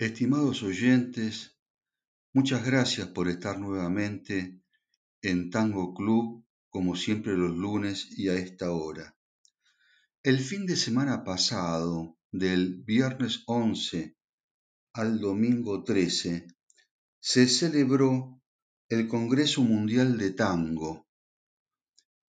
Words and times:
Estimados 0.00 0.62
oyentes, 0.62 1.58
muchas 2.32 2.64
gracias 2.64 3.08
por 3.08 3.28
estar 3.28 3.58
nuevamente 3.58 4.62
en 5.22 5.50
Tango 5.50 5.92
Club, 5.92 6.46
como 6.70 6.94
siempre 6.94 7.36
los 7.36 7.56
lunes 7.56 8.06
y 8.16 8.28
a 8.28 8.34
esta 8.34 8.70
hora. 8.70 9.16
El 10.22 10.38
fin 10.38 10.66
de 10.66 10.76
semana 10.76 11.24
pasado, 11.24 12.16
del 12.30 12.76
viernes 12.84 13.42
11 13.48 14.16
al 14.92 15.18
domingo 15.18 15.82
13, 15.82 16.46
se 17.18 17.48
celebró 17.48 18.40
el 18.88 19.08
Congreso 19.08 19.62
Mundial 19.62 20.16
de 20.16 20.30
Tango, 20.30 21.08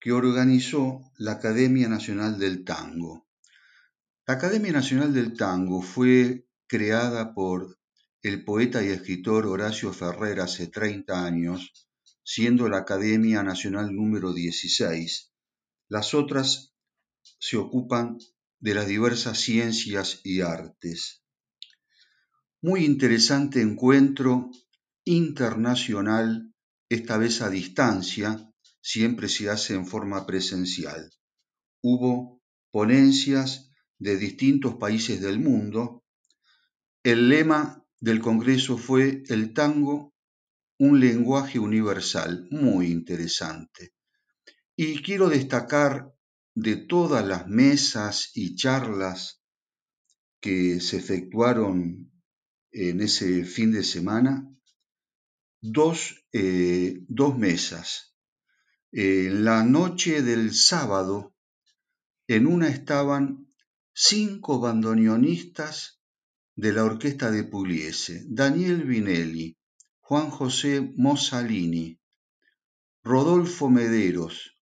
que 0.00 0.10
organizó 0.10 1.02
la 1.18 1.34
Academia 1.34 1.88
Nacional 1.88 2.36
del 2.36 2.64
Tango. 2.64 3.28
La 4.26 4.34
Academia 4.34 4.72
Nacional 4.72 5.14
del 5.14 5.36
Tango 5.36 5.82
fue 5.82 6.48
creada 6.70 7.34
por 7.34 7.80
el 8.22 8.44
poeta 8.44 8.80
y 8.84 8.90
escritor 8.90 9.44
Horacio 9.46 9.92
Ferrer 9.92 10.38
hace 10.38 10.68
30 10.68 11.26
años, 11.26 11.72
siendo 12.22 12.68
la 12.68 12.78
Academia 12.78 13.42
Nacional 13.42 13.92
número 13.92 14.32
16. 14.32 15.32
Las 15.88 16.14
otras 16.14 16.72
se 17.40 17.56
ocupan 17.56 18.18
de 18.60 18.74
las 18.74 18.86
diversas 18.86 19.40
ciencias 19.40 20.20
y 20.22 20.42
artes. 20.42 21.24
Muy 22.62 22.84
interesante 22.84 23.60
encuentro 23.60 24.52
internacional, 25.04 26.54
esta 26.88 27.18
vez 27.18 27.42
a 27.42 27.50
distancia, 27.50 28.48
siempre 28.80 29.28
se 29.28 29.50
hace 29.50 29.74
en 29.74 29.86
forma 29.88 30.24
presencial. 30.24 31.10
Hubo 31.82 32.40
ponencias 32.70 33.72
de 33.98 34.16
distintos 34.16 34.76
países 34.76 35.20
del 35.20 35.40
mundo. 35.40 35.99
El 37.02 37.30
lema 37.30 37.82
del 37.98 38.20
Congreso 38.20 38.76
fue 38.76 39.22
el 39.28 39.54
tango, 39.54 40.12
un 40.78 41.00
lenguaje 41.00 41.58
universal, 41.58 42.46
muy 42.50 42.88
interesante. 42.90 43.94
Y 44.76 45.00
quiero 45.00 45.30
destacar 45.30 46.12
de 46.54 46.76
todas 46.76 47.26
las 47.26 47.46
mesas 47.46 48.32
y 48.34 48.54
charlas 48.54 49.42
que 50.40 50.80
se 50.80 50.98
efectuaron 50.98 52.12
en 52.70 53.00
ese 53.00 53.44
fin 53.44 53.72
de 53.72 53.82
semana, 53.82 54.46
dos, 55.62 56.26
eh, 56.32 57.00
mesas. 57.38 58.14
En 58.92 59.44
la 59.44 59.64
noche 59.64 60.20
del 60.20 60.52
sábado, 60.52 61.34
en 62.28 62.46
una 62.46 62.68
estaban 62.68 63.50
cinco 63.94 64.60
bandoneonistas 64.60 65.99
de 66.60 66.74
la 66.74 66.84
orquesta 66.84 67.30
de 67.30 67.44
Pugliese, 67.44 68.22
Daniel 68.28 68.84
Vinelli, 68.84 69.56
Juan 70.00 70.28
José 70.28 70.92
Mossalini, 70.94 71.98
Rodolfo 73.02 73.70
Mederos, 73.70 74.58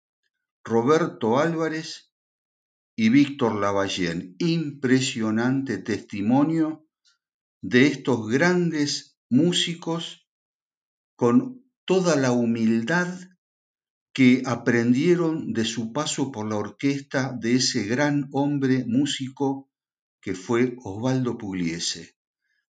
Roberto 0.63 1.41
Álvarez 1.41 2.13
y 2.95 3.09
Víctor 3.09 3.57
Lavallén. 3.57 4.37
Impresionante 4.39 5.79
testimonio 5.79 6.87
de 7.63 7.89
estos 7.89 8.29
grandes 8.29 9.19
músicos 9.29 10.29
con 11.17 11.65
toda 11.85 12.15
la 12.15 12.31
humildad 12.31 13.13
que 14.13 14.45
aprendieron 14.47 15.53
de 15.53 15.65
su 15.65 15.93
paso 15.93 16.31
por 16.31 16.49
la 16.49 16.57
orquesta 16.57 17.37
de 17.41 17.57
ese 17.57 17.87
gran 17.87 18.29
hombre 18.31 18.85
músico 18.87 19.69
que 20.21 20.35
fue 20.35 20.77
Osvaldo 20.83 21.39
Pugliese. 21.39 22.17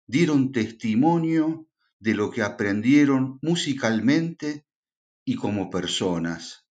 Dieron 0.06 0.52
testimonio 0.52 1.68
de 2.00 2.14
lo 2.16 2.32
que 2.32 2.42
aprendieron 2.42 3.40
musicalmente 3.42 4.66
y 5.26 5.36
como 5.36 5.70
personas 5.70 6.70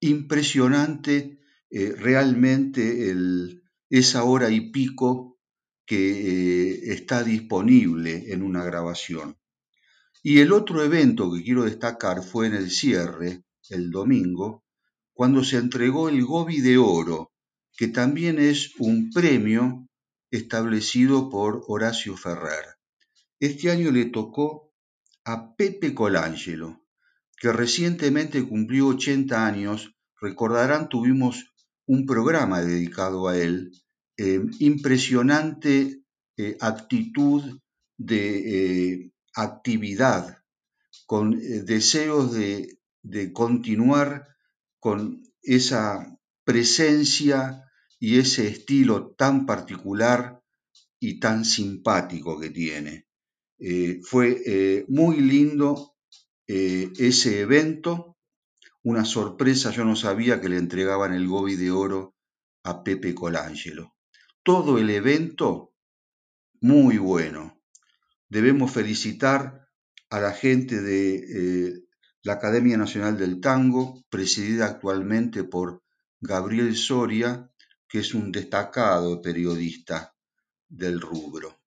impresionante 0.00 1.40
eh, 1.70 1.94
realmente 1.96 3.14
esa 3.88 4.24
hora 4.24 4.50
y 4.50 4.70
pico 4.70 5.38
que 5.84 5.96
eh, 5.96 6.92
está 6.92 7.22
disponible 7.22 8.32
en 8.32 8.42
una 8.42 8.64
grabación. 8.64 9.38
Y 10.22 10.40
el 10.40 10.52
otro 10.52 10.82
evento 10.82 11.32
que 11.32 11.42
quiero 11.42 11.64
destacar 11.64 12.22
fue 12.22 12.48
en 12.48 12.54
el 12.54 12.70
cierre, 12.70 13.44
el 13.70 13.90
domingo, 13.90 14.64
cuando 15.12 15.44
se 15.44 15.56
entregó 15.56 16.08
el 16.08 16.24
Gobi 16.24 16.60
de 16.60 16.78
Oro, 16.78 17.32
que 17.76 17.88
también 17.88 18.38
es 18.38 18.72
un 18.78 19.10
premio 19.10 19.85
establecido 20.36 21.28
por 21.30 21.64
Horacio 21.68 22.16
Ferrer. 22.16 22.64
Este 23.40 23.70
año 23.70 23.90
le 23.90 24.06
tocó 24.06 24.72
a 25.24 25.54
Pepe 25.56 25.94
Colangelo, 25.94 26.86
que 27.38 27.52
recientemente 27.52 28.46
cumplió 28.48 28.88
80 28.88 29.46
años, 29.46 29.94
recordarán, 30.20 30.88
tuvimos 30.88 31.52
un 31.86 32.06
programa 32.06 32.62
dedicado 32.62 33.28
a 33.28 33.36
él, 33.36 33.72
eh, 34.16 34.40
impresionante 34.60 36.02
eh, 36.36 36.56
actitud 36.60 37.60
de 37.98 38.92
eh, 38.94 39.12
actividad, 39.34 40.42
con 41.06 41.38
deseos 41.66 42.32
de, 42.32 42.78
de 43.02 43.32
continuar 43.32 44.28
con 44.80 45.22
esa 45.42 46.18
presencia 46.44 47.65
y 47.98 48.18
ese 48.18 48.48
estilo 48.48 49.14
tan 49.16 49.46
particular 49.46 50.40
y 51.00 51.20
tan 51.20 51.44
simpático 51.44 52.38
que 52.38 52.50
tiene. 52.50 53.06
fue 54.02 54.84
muy 54.88 55.20
lindo 55.20 55.96
eh, 56.48 56.92
ese 56.98 57.40
evento, 57.40 58.16
una 58.82 59.04
sorpresa, 59.04 59.72
yo 59.72 59.84
no 59.84 59.96
sabía 59.96 60.40
que 60.40 60.48
le 60.48 60.58
entregaban 60.58 61.12
el 61.12 61.26
Gobi 61.26 61.56
de 61.56 61.72
Oro 61.72 62.14
a 62.62 62.84
Pepe 62.84 63.14
Colangelo. 63.14 63.96
Todo 64.44 64.78
el 64.78 64.90
evento, 64.90 65.72
muy 66.60 66.98
bueno. 66.98 67.60
Debemos 68.28 68.70
felicitar 68.70 69.68
a 70.08 70.20
la 70.20 70.32
gente 70.32 70.80
de 70.80 71.16
eh, 71.16 71.74
la 72.22 72.34
Academia 72.34 72.76
Nacional 72.76 73.18
del 73.18 73.40
Tango, 73.40 74.04
presidida 74.08 74.66
actualmente 74.66 75.42
por 75.42 75.82
Gabriel 76.20 76.76
Soria, 76.76 77.50
que 77.88 78.00
es 78.00 78.14
un 78.14 78.32
destacado 78.32 79.20
periodista 79.22 80.14
del 80.68 81.00
rubro. 81.00 81.60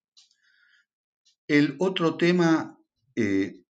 El 1.48 1.75
otro 1.80 2.18
tema 2.18 2.77
eh, 3.16 3.63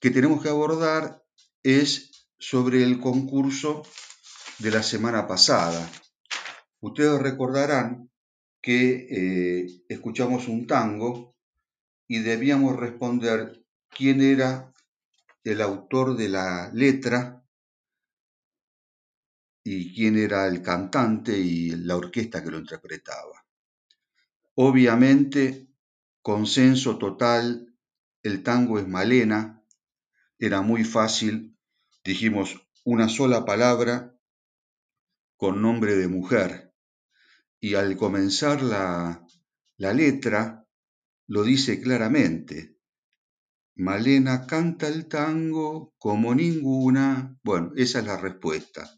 que 0.00 0.10
tenemos 0.10 0.42
que 0.42 0.48
abordar 0.48 1.24
es 1.62 2.28
sobre 2.38 2.82
el 2.82 3.00
concurso 3.00 3.82
de 4.58 4.70
la 4.70 4.82
semana 4.82 5.26
pasada. 5.26 5.90
Ustedes 6.80 7.20
recordarán 7.20 8.10
que 8.60 9.06
eh, 9.10 9.66
escuchamos 9.88 10.48
un 10.48 10.66
tango 10.66 11.36
y 12.06 12.20
debíamos 12.20 12.76
responder 12.76 13.64
quién 13.88 14.20
era 14.20 14.72
el 15.44 15.60
autor 15.60 16.16
de 16.16 16.28
la 16.28 16.70
letra 16.72 17.44
y 19.70 19.94
quién 19.94 20.16
era 20.16 20.46
el 20.46 20.62
cantante 20.62 21.38
y 21.38 21.72
la 21.72 21.94
orquesta 21.94 22.42
que 22.42 22.50
lo 22.50 22.58
interpretaba. 22.58 23.44
Obviamente, 24.54 25.68
consenso 26.22 26.96
total, 26.96 27.76
el 28.22 28.42
tango 28.42 28.78
es 28.78 28.88
Malena, 28.88 29.62
era 30.38 30.62
muy 30.62 30.84
fácil, 30.84 31.58
dijimos 32.02 32.66
una 32.84 33.10
sola 33.10 33.44
palabra 33.44 34.18
con 35.36 35.60
nombre 35.60 35.96
de 35.96 36.08
mujer. 36.08 36.74
Y 37.60 37.74
al 37.74 37.98
comenzar 37.98 38.62
la, 38.62 39.26
la 39.76 39.92
letra, 39.92 40.66
lo 41.26 41.42
dice 41.42 41.78
claramente. 41.82 42.78
Malena 43.74 44.46
canta 44.46 44.88
el 44.88 45.08
tango 45.08 45.94
como 45.98 46.34
ninguna. 46.34 47.38
Bueno, 47.42 47.72
esa 47.76 47.98
es 47.98 48.06
la 48.06 48.16
respuesta. 48.16 48.97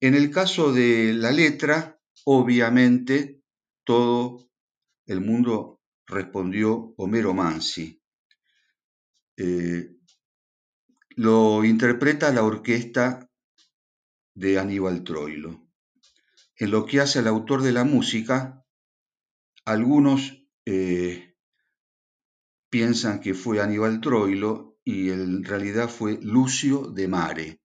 En 0.00 0.14
el 0.14 0.30
caso 0.30 0.72
de 0.72 1.14
la 1.14 1.30
letra, 1.30 1.98
obviamente, 2.24 3.42
todo 3.84 4.50
el 5.06 5.20
mundo 5.20 5.80
respondió 6.06 6.94
Homero 6.98 7.32
Mansi. 7.32 8.02
Eh, 9.36 9.96
lo 11.16 11.64
interpreta 11.64 12.32
la 12.32 12.42
orquesta 12.42 13.30
de 14.34 14.58
Aníbal 14.58 15.02
Troilo. 15.02 15.66
En 16.58 16.70
lo 16.70 16.84
que 16.84 17.00
hace 17.00 17.20
al 17.20 17.26
autor 17.26 17.62
de 17.62 17.72
la 17.72 17.84
música, 17.84 18.64
algunos 19.64 20.46
eh, 20.66 21.36
piensan 22.70 23.20
que 23.20 23.34
fue 23.34 23.62
Aníbal 23.62 24.00
Troilo 24.00 24.78
y 24.84 25.10
en 25.10 25.42
realidad 25.42 25.88
fue 25.88 26.18
Lucio 26.22 26.90
de 26.90 27.08
Mare, 27.08 27.60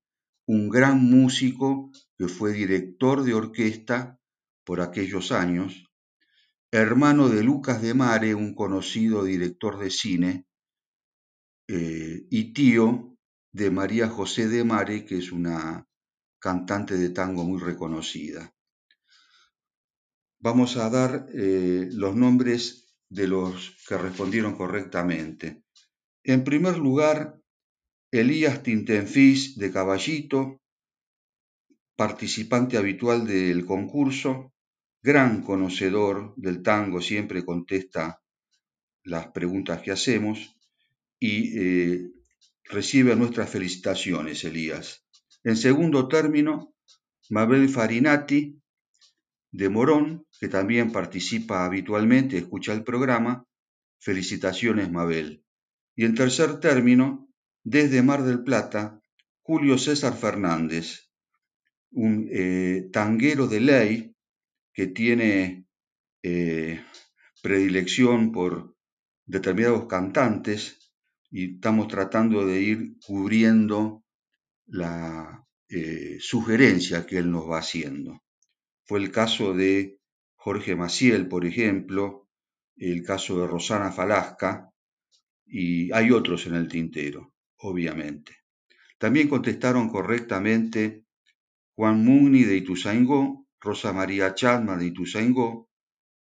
un 0.45 0.69
gran 0.69 1.03
músico 1.03 1.91
que 2.21 2.27
fue 2.27 2.53
director 2.53 3.23
de 3.23 3.33
orquesta 3.33 4.19
por 4.63 4.79
aquellos 4.79 5.31
años, 5.31 5.89
hermano 6.69 7.29
de 7.29 7.41
Lucas 7.41 7.81
de 7.81 7.95
Mare, 7.95 8.35
un 8.35 8.53
conocido 8.53 9.23
director 9.23 9.79
de 9.79 9.89
cine, 9.89 10.45
eh, 11.67 12.27
y 12.29 12.53
tío 12.53 13.17
de 13.51 13.71
María 13.71 14.07
José 14.07 14.47
de 14.47 14.63
Mare, 14.63 15.03
que 15.03 15.17
es 15.17 15.31
una 15.31 15.87
cantante 16.37 16.95
de 16.95 17.09
tango 17.09 17.43
muy 17.43 17.59
reconocida. 17.59 18.53
Vamos 20.37 20.77
a 20.77 20.91
dar 20.91 21.25
eh, 21.33 21.89
los 21.91 22.15
nombres 22.15 22.93
de 23.09 23.27
los 23.27 23.83
que 23.87 23.97
respondieron 23.97 24.55
correctamente. 24.55 25.63
En 26.23 26.43
primer 26.43 26.77
lugar, 26.77 27.41
Elías 28.11 28.61
Tintenfis 28.61 29.57
de 29.57 29.71
Caballito, 29.71 30.60
participante 32.01 32.77
habitual 32.77 33.27
del 33.27 33.63
concurso, 33.63 34.55
gran 35.03 35.43
conocedor 35.43 36.33
del 36.35 36.63
tango, 36.63 36.99
siempre 36.99 37.45
contesta 37.45 38.23
las 39.03 39.27
preguntas 39.27 39.83
que 39.83 39.91
hacemos 39.91 40.57
y 41.19 41.59
eh, 41.59 42.11
recibe 42.63 43.15
nuestras 43.15 43.51
felicitaciones, 43.51 44.43
Elías. 44.43 45.05
En 45.43 45.55
segundo 45.55 46.07
término, 46.07 46.73
Mabel 47.29 47.69
Farinati 47.69 48.59
de 49.51 49.69
Morón, 49.69 50.25
que 50.39 50.47
también 50.47 50.91
participa 50.91 51.65
habitualmente, 51.65 52.35
escucha 52.35 52.73
el 52.73 52.83
programa. 52.83 53.45
Felicitaciones, 53.99 54.91
Mabel. 54.91 55.45
Y 55.95 56.05
en 56.05 56.15
tercer 56.15 56.59
término, 56.59 57.29
desde 57.63 58.01
Mar 58.01 58.23
del 58.23 58.43
Plata, 58.43 58.99
Julio 59.43 59.77
César 59.77 60.17
Fernández, 60.17 61.10
un 61.91 62.27
eh, 62.31 62.89
tanguero 62.91 63.47
de 63.47 63.59
ley 63.59 64.15
que 64.73 64.87
tiene 64.87 65.65
eh, 66.23 66.81
predilección 67.41 68.31
por 68.31 68.75
determinados 69.25 69.87
cantantes 69.87 70.91
y 71.29 71.55
estamos 71.55 71.87
tratando 71.87 72.45
de 72.45 72.61
ir 72.61 72.97
cubriendo 73.05 74.03
la 74.67 75.45
eh, 75.69 76.17
sugerencia 76.19 77.05
que 77.05 77.17
él 77.17 77.31
nos 77.31 77.49
va 77.49 77.59
haciendo. 77.59 78.21
Fue 78.85 78.99
el 78.99 79.11
caso 79.11 79.53
de 79.53 79.99
Jorge 80.35 80.75
Maciel, 80.75 81.27
por 81.27 81.45
ejemplo, 81.45 82.27
el 82.77 83.03
caso 83.03 83.39
de 83.39 83.47
Rosana 83.47 83.91
Falasca, 83.91 84.69
y 85.45 85.91
hay 85.91 86.11
otros 86.11 86.47
en 86.47 86.55
el 86.55 86.67
tintero 86.67 87.31
obviamente. 87.61 88.37
También 88.97 89.29
contestaron 89.29 89.89
correctamente 89.89 91.03
Juan 91.81 92.05
Mugni 92.05 92.43
de 92.43 92.57
Ituzaingó, 92.57 93.47
Rosa 93.59 93.91
María 93.91 94.35
Chadma 94.35 94.77
de 94.77 94.85
Ituzaingó, 94.85 95.67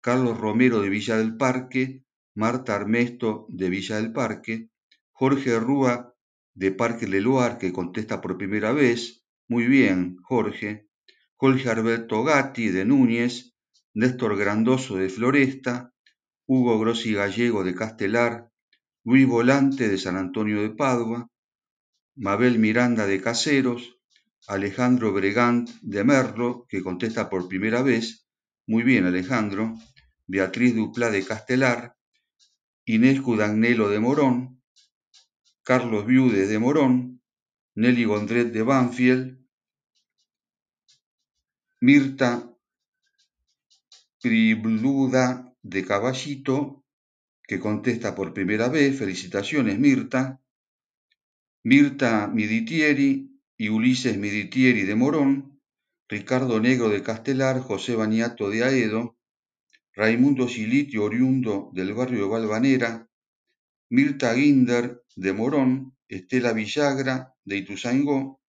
Carlos 0.03 0.37
Romero 0.37 0.83
de 0.83 0.91
Villa 0.91 1.17
del 1.17 1.39
Parque, 1.39 2.05
Marta 2.35 2.75
Armesto 2.75 3.47
de 3.49 3.71
Villa 3.71 3.97
del 3.97 4.13
Parque, 4.13 4.69
Jorge 5.13 5.59
Rúa 5.59 6.15
de 6.53 6.73
Parque 6.73 7.09
Leloir, 7.09 7.57
que 7.57 7.73
contesta 7.73 8.21
por 8.21 8.37
primera 8.37 8.73
vez. 8.73 9.25
Muy 9.49 9.67
bien, 9.67 10.19
Jorge. 10.25 10.91
Jorge 11.37 11.71
Alberto 11.71 12.23
Gatti 12.23 12.69
de 12.69 12.85
Núñez, 12.85 13.57
Néstor 13.95 14.37
Grandoso 14.37 14.97
de 14.97 15.09
Floresta, 15.09 15.95
Hugo 16.47 16.79
Grossi 16.79 17.15
Gallego 17.15 17.65
de 17.65 17.75
Castelar, 17.75 18.53
Luis 19.05 19.27
Volante 19.27 19.89
de 19.89 19.97
San 19.97 20.19
Antonio 20.19 20.61
de 20.61 20.69
Padua, 20.69 21.31
Mabel 22.15 22.59
Miranda 22.59 23.07
de 23.07 23.23
Caseros, 23.23 23.96
Alejandro 24.49 25.13
Bregant 25.13 25.69
de 25.83 26.05
Merlo, 26.05 26.67
que 26.69 26.83
contesta 26.83 27.29
por 27.29 27.49
primera 27.49 27.83
vez, 27.83 28.27
muy 28.67 28.83
bien 28.83 29.05
Alejandro, 29.05 29.75
Beatriz 30.27 30.75
Duplá 30.75 31.11
de 31.11 31.25
Castelar, 31.25 31.97
Inés 32.85 33.21
Cudagnelo 33.21 33.89
de 33.89 34.01
Morón, 34.01 34.63
Carlos 35.63 36.07
Viude 36.07 36.47
de 36.47 36.59
Morón, 36.59 37.23
Nelly 37.75 38.05
Gondret 38.05 38.53
de 38.53 38.63
Banfield, 38.63 39.39
Mirta 41.81 42.57
Pribluda 44.23 45.53
de 45.63 45.85
Caballito 45.85 46.85
que 47.47 47.61
contesta 47.61 48.15
por 48.15 48.33
primera 48.33 48.69
vez. 48.69 48.99
Felicitaciones, 48.99 49.79
Mirta. 49.79 50.41
Mirta 51.63 52.29
Miditieri 52.29 53.36
y 53.57 53.69
Ulises 53.69 54.19
Miditieri 54.19 54.83
de 54.83 54.95
Morón, 54.95 55.61
Ricardo 56.09 56.61
Negro 56.61 56.89
de 56.89 57.03
Castelar, 57.03 57.61
José 57.61 57.97
Baniato 57.97 58.51
de 58.51 58.65
Aedo, 58.65 59.19
Raimundo 59.95 60.49
Silitio, 60.49 61.05
oriundo 61.05 61.71
del 61.73 61.95
barrio 61.95 62.21
de 62.21 62.29
Valvanera, 62.29 63.09
Mirta 63.89 64.35
Guinder 64.35 65.03
de 65.17 65.33
Morón, 65.33 65.97
Estela 66.09 66.53
Villagra 66.53 67.35
de 67.45 67.57
Ituzaingó, 67.57 68.41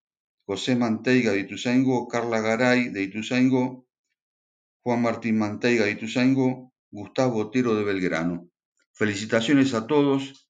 José 0.46 0.76
Manteiga 0.76 1.32
de 1.32 1.40
Ituzaingó, 1.40 2.08
Carla 2.08 2.42
Garay 2.42 2.90
de 2.90 3.04
Ituzaingó, 3.04 3.88
Juan 4.84 5.02
Martín 5.02 5.38
Manteiga 5.38 5.86
de 5.86 5.92
Ituzaingó, 5.92 6.74
Gustavo 6.92 7.40
Otero 7.40 7.76
de 7.76 7.84
Belgrano. 7.84 8.50
Felicitaciones 8.94 9.74
a 9.74 9.88
todos 9.88 10.50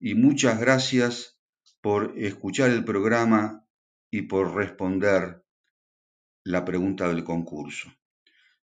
y 0.00 0.14
muchas 0.14 0.60
gracias 0.60 1.38
por 1.80 2.14
escuchar 2.16 2.70
el 2.70 2.84
programa 2.84 3.67
y 4.10 4.22
por 4.22 4.54
responder 4.54 5.44
la 6.44 6.64
pregunta 6.64 7.08
del 7.08 7.24
concurso. 7.24 7.92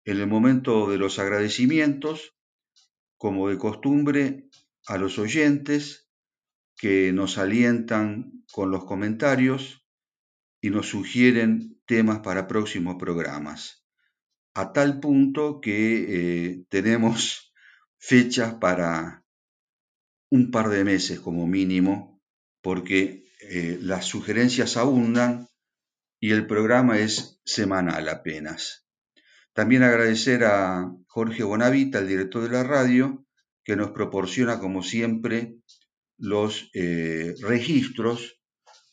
En 0.05 0.17
el 0.19 0.27
momento 0.27 0.89
de 0.89 0.97
los 0.97 1.17
agradecimientos, 1.17 2.35
como 3.17 3.49
de 3.49 3.57
costumbre, 3.57 4.49
a 4.85 4.97
los 4.97 5.17
oyentes 5.17 6.09
que 6.75 7.13
nos 7.13 7.37
alientan 7.37 8.43
con 8.51 8.69
los 8.69 8.83
comentarios 8.85 9.85
y 10.61 10.69
nos 10.69 10.89
sugieren 10.89 11.81
temas 11.85 12.19
para 12.19 12.47
próximos 12.47 12.95
programas, 12.99 13.85
a 14.53 14.73
tal 14.73 14.99
punto 14.99 15.61
que 15.61 16.05
eh, 16.07 16.65
tenemos 16.69 17.53
fechas 17.97 18.55
para 18.55 19.23
un 20.29 20.51
par 20.51 20.69
de 20.69 20.83
meses 20.83 21.19
como 21.19 21.47
mínimo, 21.47 22.21
porque 22.61 23.22
eh, 23.49 23.77
las 23.81 24.05
sugerencias 24.05 24.77
abundan 24.77 25.47
y 26.19 26.31
el 26.31 26.47
programa 26.47 26.99
es 26.99 27.41
semanal 27.45 28.07
apenas. 28.09 28.87
También 29.53 29.83
agradecer 29.83 30.45
a 30.45 30.91
Jorge 31.07 31.43
Bonavita, 31.43 31.99
el 31.99 32.07
director 32.07 32.43
de 32.43 32.49
la 32.49 32.63
radio, 32.63 33.25
que 33.63 33.75
nos 33.75 33.91
proporciona, 33.91 34.59
como 34.59 34.83
siempre, 34.83 35.57
los 36.17 36.69
eh, 36.73 37.35
registros 37.41 38.39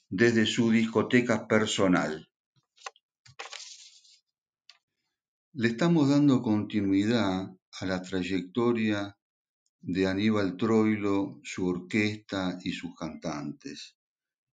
desde 0.08 0.46
su 0.46 0.70
discoteca 0.70 1.46
personal. 1.46 2.28
Le 5.52 5.68
estamos 5.68 6.08
dando 6.08 6.42
continuidad 6.42 7.48
a 7.80 7.86
la 7.86 8.02
trayectoria 8.02 9.16
de 9.80 10.06
Aníbal 10.06 10.56
Troilo, 10.56 11.40
su 11.42 11.66
orquesta 11.66 12.58
y 12.62 12.72
sus 12.72 12.94
cantantes. 12.94 13.96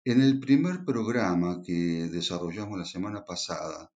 En 0.10 0.22
el 0.22 0.40
primer 0.40 0.86
programa 0.86 1.62
que 1.62 2.08
desarrollamos 2.10 2.80
la 2.80 2.86
semana 2.86 3.26
pasada, 3.26 3.92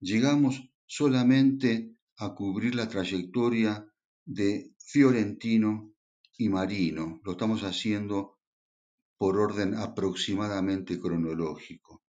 llegamos 0.00 0.72
solamente 0.86 1.94
a 2.16 2.32
cubrir 2.32 2.74
la 2.74 2.88
trayectoria 2.88 3.86
de 4.24 4.72
Fiorentino 4.78 5.92
y 6.38 6.48
Marino. 6.48 7.20
Lo 7.22 7.32
estamos 7.32 7.64
haciendo 7.64 8.38
por 9.18 9.38
orden 9.38 9.74
aproximadamente 9.74 10.98
cronológico. 10.98 12.02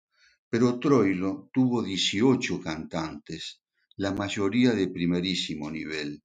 Pero 0.48 0.78
Troilo 0.78 1.50
tuvo 1.52 1.82
18 1.82 2.60
cantantes, 2.60 3.60
la 3.96 4.12
mayoría 4.12 4.70
de 4.70 4.86
primerísimo 4.86 5.68
nivel. 5.68 6.22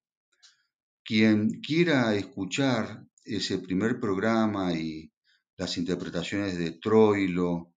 Quien 1.03 1.61
quiera 1.61 2.13
escuchar 2.13 3.07
ese 3.25 3.57
primer 3.57 3.99
programa 3.99 4.73
y 4.73 5.11
las 5.57 5.77
interpretaciones 5.77 6.57
de 6.57 6.71
Troilo 6.71 7.73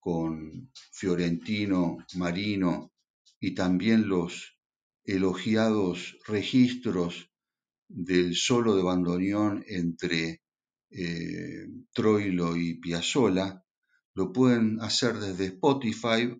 con 0.00 0.70
Fiorentino, 0.92 1.98
Marino 2.16 2.92
y 3.40 3.54
también 3.54 4.08
los 4.08 4.58
elogiados 5.04 6.18
registros 6.26 7.30
del 7.88 8.34
solo 8.34 8.74
de 8.74 8.82
bandoneón 8.82 9.64
entre 9.68 10.42
eh, 10.90 11.66
Troilo 11.92 12.56
y 12.56 12.80
Piazzolla, 12.80 13.64
lo 14.14 14.32
pueden 14.32 14.80
hacer 14.80 15.18
desde 15.18 15.46
Spotify 15.46 16.36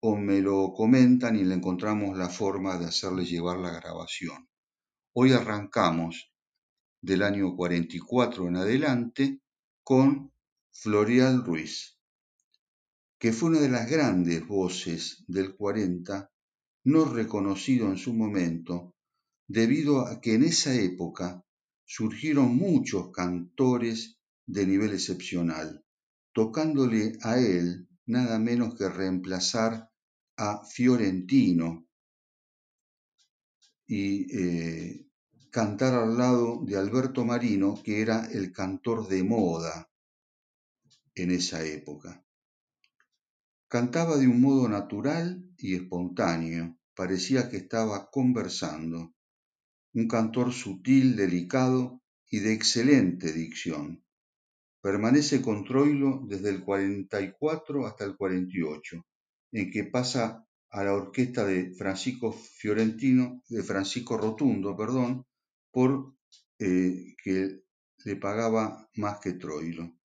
o 0.00 0.16
me 0.16 0.40
lo 0.40 0.72
comentan 0.72 1.36
y 1.36 1.44
le 1.44 1.54
encontramos 1.54 2.16
la 2.16 2.28
forma 2.28 2.78
de 2.78 2.86
hacerles 2.86 3.28
llevar 3.28 3.58
la 3.58 3.72
grabación. 3.72 4.48
Hoy 5.14 5.32
arrancamos 5.32 6.32
del 7.02 7.22
año 7.22 7.54
44 7.56 8.48
en 8.48 8.56
adelante 8.56 9.40
con 9.88 10.30
Florial 10.70 11.42
Ruiz, 11.46 11.98
que 13.18 13.32
fue 13.32 13.48
una 13.48 13.60
de 13.60 13.70
las 13.70 13.90
grandes 13.90 14.46
voces 14.46 15.24
del 15.28 15.56
40, 15.56 16.30
no 16.84 17.06
reconocido 17.06 17.88
en 17.88 17.96
su 17.96 18.12
momento, 18.12 18.94
debido 19.46 20.06
a 20.06 20.20
que 20.20 20.34
en 20.34 20.42
esa 20.42 20.74
época 20.74 21.42
surgieron 21.86 22.54
muchos 22.54 23.10
cantores 23.12 24.18
de 24.44 24.66
nivel 24.66 24.92
excepcional, 24.92 25.82
tocándole 26.34 27.16
a 27.22 27.38
él 27.38 27.88
nada 28.04 28.38
menos 28.38 28.74
que 28.74 28.90
reemplazar 28.90 29.90
a 30.36 30.66
Fiorentino 30.66 31.88
y 33.86 34.36
eh, 34.38 35.07
cantar 35.50 35.94
al 35.94 36.18
lado 36.18 36.60
de 36.64 36.76
Alberto 36.76 37.24
Marino, 37.24 37.80
que 37.82 38.02
era 38.02 38.26
el 38.26 38.52
cantor 38.52 39.08
de 39.08 39.24
moda 39.24 39.88
en 41.14 41.30
esa 41.30 41.64
época. 41.64 42.24
Cantaba 43.66 44.16
de 44.16 44.26
un 44.26 44.40
modo 44.40 44.68
natural 44.68 45.44
y 45.56 45.74
espontáneo, 45.74 46.78
parecía 46.94 47.48
que 47.48 47.58
estaba 47.58 48.10
conversando. 48.10 49.14
Un 49.94 50.06
cantor 50.06 50.52
sutil, 50.52 51.16
delicado 51.16 52.02
y 52.30 52.40
de 52.40 52.52
excelente 52.52 53.32
dicción. 53.32 54.04
Permanece 54.80 55.42
con 55.42 55.64
Troilo 55.64 56.22
desde 56.26 56.50
el 56.50 56.62
44 56.62 57.86
hasta 57.86 58.04
el 58.04 58.16
48, 58.16 59.04
en 59.52 59.70
que 59.70 59.84
pasa 59.84 60.46
a 60.70 60.84
la 60.84 60.94
orquesta 60.94 61.44
de 61.44 61.74
Francisco 61.74 62.32
Fiorentino, 62.32 63.42
de 63.48 63.62
Francisco 63.62 64.16
Rotundo, 64.16 64.76
perdón, 64.76 65.26
por 65.78 66.12
eh, 66.58 67.14
que 67.22 67.62
le 68.04 68.16
pagaba 68.16 68.90
más 68.96 69.20
que 69.20 69.34
Troilo. 69.34 69.96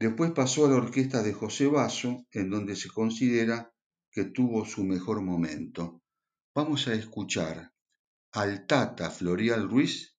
Después 0.00 0.32
pasó 0.32 0.66
a 0.66 0.70
la 0.70 0.74
orquesta 0.78 1.22
de 1.22 1.32
José 1.32 1.68
Basso, 1.68 2.26
en 2.32 2.50
donde 2.50 2.74
se 2.74 2.88
considera 2.88 3.72
que 4.10 4.24
tuvo 4.24 4.64
su 4.64 4.82
mejor 4.82 5.22
momento. 5.22 6.02
Vamos 6.52 6.88
a 6.88 6.94
escuchar 6.94 7.72
al 8.32 8.66
Tata 8.66 9.08
Florial 9.08 9.70
Ruiz 9.70 10.16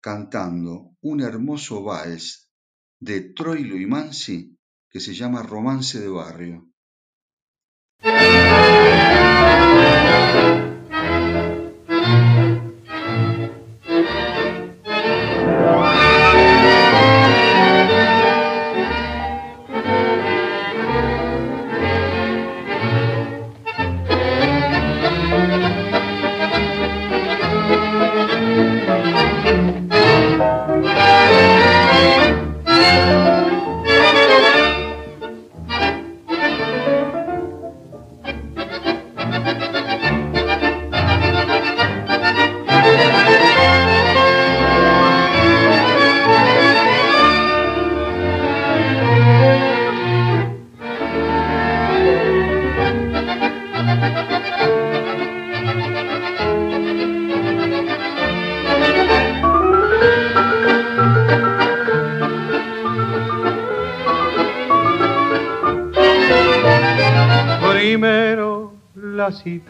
cantando 0.00 0.96
un 1.02 1.20
hermoso 1.20 1.82
vals 1.82 2.50
de 2.98 3.34
Troilo 3.34 3.76
y 3.76 3.84
Mansi 3.84 4.58
que 4.88 5.00
se 5.00 5.12
llama 5.12 5.42
Romance 5.42 6.00
de 6.00 6.08
Barrio. 6.08 6.70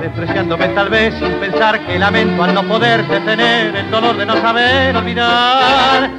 despreciándome 0.00 0.68
tal 0.68 0.88
vez 0.88 1.14
sin 1.14 1.32
pensar 1.34 1.80
que 1.86 1.98
lamento 1.98 2.42
al 2.42 2.54
no 2.54 2.62
poder 2.64 3.06
detener 3.06 3.74
el 3.74 3.90
dolor 3.90 4.16
de 4.16 4.26
no 4.26 4.36
saber 4.36 4.96
olvidar. 4.96 6.10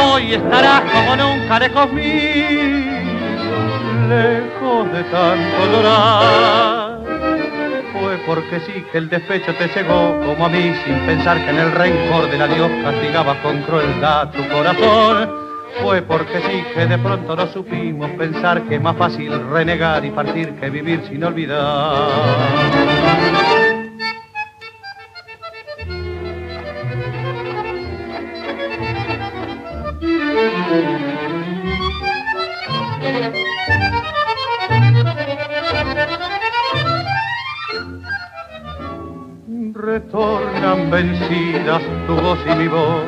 Hoy 0.00 0.34
estarás 0.34 0.82
como 0.90 1.16
nunca 1.16 1.58
lejos 1.58 1.92
mío, 1.92 2.88
lejos 4.08 4.92
de 4.92 5.02
tanto 5.04 5.72
llorar. 5.72 7.00
Fue 7.92 8.16
porque 8.26 8.60
sí 8.60 8.84
que 8.90 8.98
el 8.98 9.08
despecho 9.08 9.54
te 9.54 9.68
cegó 9.68 10.18
como 10.24 10.46
a 10.46 10.48
mí 10.48 10.74
sin 10.84 10.98
pensar 11.00 11.36
que 11.44 11.50
en 11.50 11.58
el 11.58 11.72
rencor 11.72 12.30
del 12.30 12.42
adiós 12.42 12.70
castigaba 12.82 13.34
con 13.42 13.62
crueldad 13.62 14.30
tu 14.30 14.48
corazón 14.48 15.51
fue 15.80 16.02
porque 16.02 16.40
sí 16.40 16.64
que 16.74 16.86
de 16.86 16.98
pronto 16.98 17.36
no 17.36 17.46
supimos 17.48 18.10
pensar 18.12 18.62
que 18.62 18.76
es 18.76 18.82
más 18.82 18.96
fácil 18.96 19.32
renegar 19.50 20.04
y 20.04 20.10
partir 20.10 20.54
que 20.54 20.70
vivir 20.70 21.02
sin 21.08 21.24
olvidar. 21.24 22.08
Retornan 39.74 40.90
vencidas 40.90 41.82
tu 42.06 42.14
voz 42.14 42.38
y 42.46 42.54
mi 42.54 42.68
voz, 42.68 43.04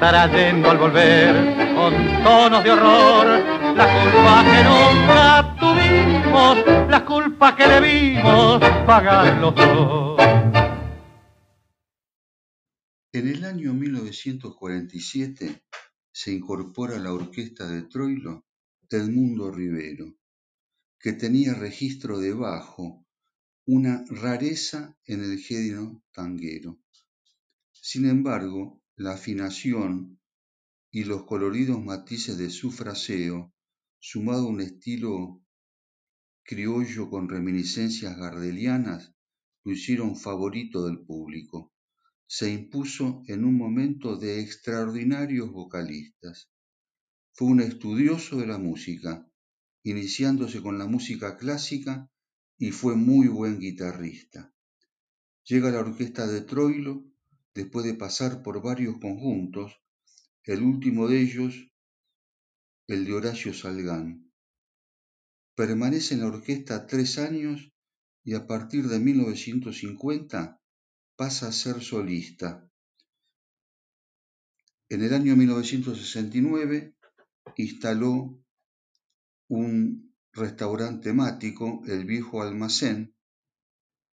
trayendo 0.00 0.70
al 0.70 0.78
volver 0.78 1.67
con 1.90 2.22
tonos 2.22 2.64
de 2.64 2.70
horror, 2.70 3.26
la 3.74 3.86
culpa 3.96 4.44
que 4.44 4.60
nunca 4.70 5.56
tuvimos, 5.58 6.90
la 6.90 7.04
culpa 7.04 7.56
que 7.56 7.66
debimos 7.66 8.60
pagar 8.86 9.40
los 9.40 9.54
dos. 9.54 10.20
En 13.12 13.28
el 13.28 13.44
año 13.44 13.72
1947 13.72 15.62
se 16.12 16.32
incorpora 16.32 16.96
a 16.96 16.98
la 16.98 17.12
orquesta 17.12 17.66
de 17.66 17.82
Troilo 17.82 18.44
Edmundo 18.90 19.50
Rivero, 19.50 20.14
que 20.98 21.14
tenía 21.14 21.54
registro 21.54 22.18
de 22.18 22.34
bajo, 22.34 23.06
una 23.66 24.04
rareza 24.08 24.94
en 25.06 25.24
el 25.24 25.38
género 25.38 26.02
tanguero. 26.12 26.78
Sin 27.72 28.06
embargo, 28.08 28.82
la 28.96 29.12
afinación 29.12 30.17
y 30.90 31.04
los 31.04 31.24
coloridos 31.24 31.84
matices 31.84 32.38
de 32.38 32.50
su 32.50 32.70
fraseo, 32.70 33.52
sumado 33.98 34.46
a 34.46 34.48
un 34.48 34.60
estilo 34.60 35.42
criollo 36.42 37.10
con 37.10 37.28
reminiscencias 37.28 38.16
gardelianas, 38.16 39.14
lo 39.64 39.72
hicieron 39.72 40.16
favorito 40.16 40.86
del 40.86 41.00
público. 41.00 41.74
Se 42.26 42.50
impuso 42.50 43.22
en 43.26 43.44
un 43.44 43.56
momento 43.56 44.16
de 44.16 44.40
extraordinarios 44.40 45.50
vocalistas. 45.50 46.50
Fue 47.32 47.48
un 47.48 47.60
estudioso 47.60 48.38
de 48.38 48.46
la 48.46 48.58
música, 48.58 49.30
iniciándose 49.82 50.62
con 50.62 50.78
la 50.78 50.86
música 50.86 51.36
clásica 51.36 52.10
y 52.56 52.70
fue 52.70 52.96
muy 52.96 53.28
buen 53.28 53.60
guitarrista. 53.60 54.52
Llega 55.44 55.68
a 55.68 55.72
la 55.72 55.80
orquesta 55.80 56.26
de 56.26 56.40
Troilo 56.40 57.04
después 57.54 57.86
de 57.86 57.94
pasar 57.94 58.42
por 58.42 58.62
varios 58.62 58.98
conjuntos, 58.98 59.80
el 60.48 60.62
último 60.62 61.06
de 61.08 61.20
ellos, 61.20 61.70
el 62.86 63.04
de 63.04 63.12
Horacio 63.12 63.52
Salgán. 63.52 64.32
Permanece 65.54 66.14
en 66.14 66.20
la 66.20 66.28
orquesta 66.28 66.86
tres 66.86 67.18
años 67.18 67.70
y 68.24 68.32
a 68.32 68.46
partir 68.46 68.88
de 68.88 68.98
1950 68.98 70.58
pasa 71.16 71.48
a 71.48 71.52
ser 71.52 71.82
solista. 71.82 72.66
En 74.88 75.02
el 75.02 75.12
año 75.12 75.36
1969 75.36 76.96
instaló 77.56 78.42
un 79.48 80.14
restaurante 80.32 81.10
temático, 81.10 81.82
el 81.86 82.06
Viejo 82.06 82.40
Almacén, 82.40 83.14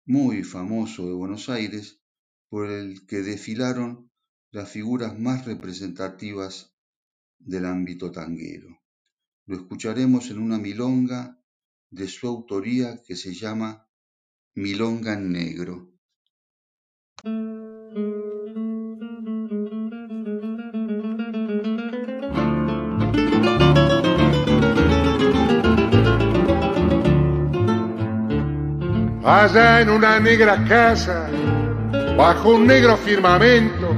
muy 0.04 0.44
famoso 0.44 1.06
de 1.06 1.14
Buenos 1.14 1.48
Aires, 1.48 2.02
por 2.50 2.68
el 2.68 3.06
que 3.06 3.22
desfilaron 3.22 4.07
las 4.50 4.70
figuras 4.70 5.18
más 5.18 5.44
representativas 5.44 6.74
del 7.38 7.66
ámbito 7.66 8.10
tanguero. 8.10 8.68
Lo 9.46 9.56
escucharemos 9.56 10.30
en 10.30 10.38
una 10.38 10.58
milonga 10.58 11.40
de 11.90 12.08
su 12.08 12.26
autoría 12.26 13.02
que 13.06 13.16
se 13.16 13.34
llama 13.34 13.88
Milonga 14.54 15.14
en 15.14 15.32
Negro. 15.32 15.92
allá 29.28 29.82
en 29.82 29.90
una 29.90 30.18
negra 30.18 30.64
casa, 30.64 31.28
bajo 32.18 32.50
un 32.50 32.66
negro 32.66 32.96
firmamento, 32.96 33.94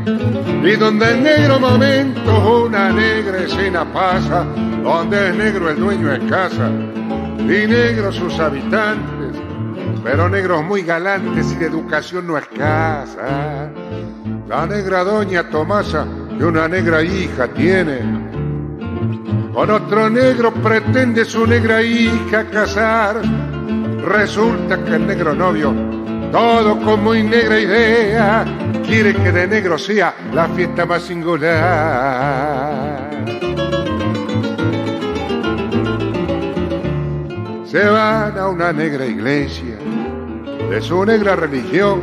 y 0.63 0.77
donde 0.77 1.11
en 1.11 1.23
negro 1.23 1.59
momento 1.59 2.67
una 2.67 2.91
negra 2.91 3.45
escena 3.45 3.91
pasa, 3.91 4.45
donde 4.85 5.31
es 5.31 5.35
negro 5.35 5.71
el 5.71 5.81
dueño 5.81 6.13
es 6.13 6.31
casa, 6.31 6.71
y 7.39 7.67
negros 7.67 8.17
sus 8.17 8.39
habitantes, 8.39 9.41
pero 10.05 10.29
negros 10.29 10.63
muy 10.63 10.83
galantes 10.83 11.51
y 11.53 11.57
de 11.57 11.67
educación 11.69 12.27
no 12.27 12.37
escasa. 12.37 13.71
La 14.47 14.67
negra 14.67 15.03
doña 15.03 15.49
Tomasa, 15.49 16.07
que 16.37 16.45
una 16.45 16.69
negra 16.69 17.03
hija 17.03 17.49
tiene, 17.49 18.01
con 19.55 19.71
otro 19.71 20.11
negro 20.11 20.53
pretende 20.53 21.25
su 21.25 21.47
negra 21.47 21.83
hija 21.83 22.45
casar 22.51 23.23
Resulta 24.05 24.83
que 24.83 24.95
el 24.95 25.07
negro 25.07 25.35
novio, 25.35 25.75
todo 26.31 26.79
con 26.81 27.03
muy 27.03 27.23
negra 27.23 27.59
idea, 27.59 28.45
quiere 28.87 29.15
que 29.15 29.33
de 29.33 29.47
negro 29.47 29.77
sea 29.79 30.15
la 30.33 30.49
fiesta 30.49 30.87
más 30.87 31.03
singular. 31.03 31.51
Se 37.65 37.85
van 37.85 38.39
a 38.39 38.49
una 38.49 38.73
negra 38.73 39.07
iglesia 39.07 39.77
de 40.71 40.81
su 40.81 41.05
negra 41.05 41.37
religión, 41.37 42.01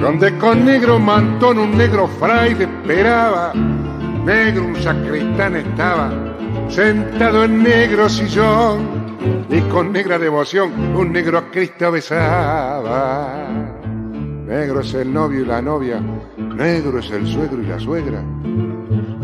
donde 0.00 0.36
con 0.38 0.64
negro 0.64 0.98
mantón 0.98 1.58
un 1.58 1.76
negro 1.76 2.08
fraile 2.08 2.64
esperaba, 2.64 3.52
negro 4.24 4.66
un 4.66 4.76
sacristán 4.76 5.56
estaba, 5.56 6.10
sentado 6.68 7.44
en 7.44 7.62
negro 7.62 8.08
sillón 8.08 9.01
y 9.48 9.60
con 9.62 9.92
negra 9.92 10.18
devoción 10.18 10.96
un 10.96 11.12
negro 11.12 11.38
a 11.38 11.50
Cristo 11.50 11.92
besaba. 11.92 13.48
Negro 14.46 14.80
es 14.80 14.94
el 14.94 15.12
novio 15.12 15.40
y 15.40 15.44
la 15.44 15.62
novia, 15.62 16.00
negro 16.36 16.98
es 16.98 17.10
el 17.10 17.26
suegro 17.26 17.62
y 17.62 17.66
la 17.66 17.78
suegra. 17.78 18.22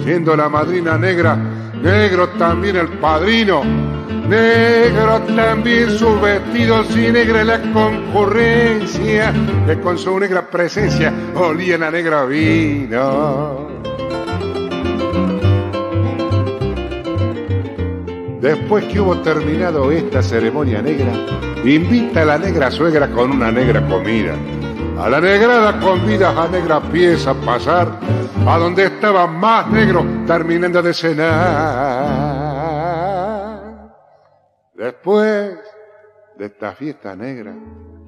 Siendo 0.03 0.37
la 0.37 0.49
madrina 0.49 0.97
negra, 0.97 1.37
negro 1.37 2.29
también 2.31 2.77
el 2.77 2.89
padrino, 2.99 3.63
negro 3.65 5.21
también 5.37 5.91
sus 5.91 6.21
vestidos 6.21 6.97
y 6.97 7.11
negra 7.11 7.45
la 7.45 7.61
concurrencia, 7.73 9.33
que 9.67 9.81
con 9.81 9.99
su 9.99 10.19
negra 10.19 10.49
presencia 10.49 11.13
olía 11.35 11.79
la 11.79 11.91
negra 11.91 12.25
vino. 12.25 13.78
Después 18.41 18.85
que 18.85 19.01
hubo 19.01 19.19
terminado 19.19 19.91
esta 19.91 20.23
ceremonia 20.23 20.81
negra, 20.81 21.13
invita 21.65 22.23
a 22.23 22.25
la 22.25 22.39
negra 22.39 22.71
suegra 22.71 23.09
con 23.09 23.33
una 23.33 23.51
negra 23.51 23.85
comida. 23.89 24.35
A 24.97 25.09
la 25.09 25.21
negrada 25.21 25.81
convida 25.81 26.31
a 26.31 26.47
negra 26.49 26.81
pieza 26.81 27.33
a 27.33 27.35
pasar 27.35 27.99
a 28.47 28.59
donde 28.59 28.85
estaba 28.85 29.27
más 29.27 29.69
negro 29.71 30.05
terminando 30.25 30.81
de 30.81 30.95
cenar. 30.95 31.39
Después 34.75 35.59
de 36.39 36.47
esta 36.47 36.73
fiesta 36.73 37.17
negra, 37.17 37.53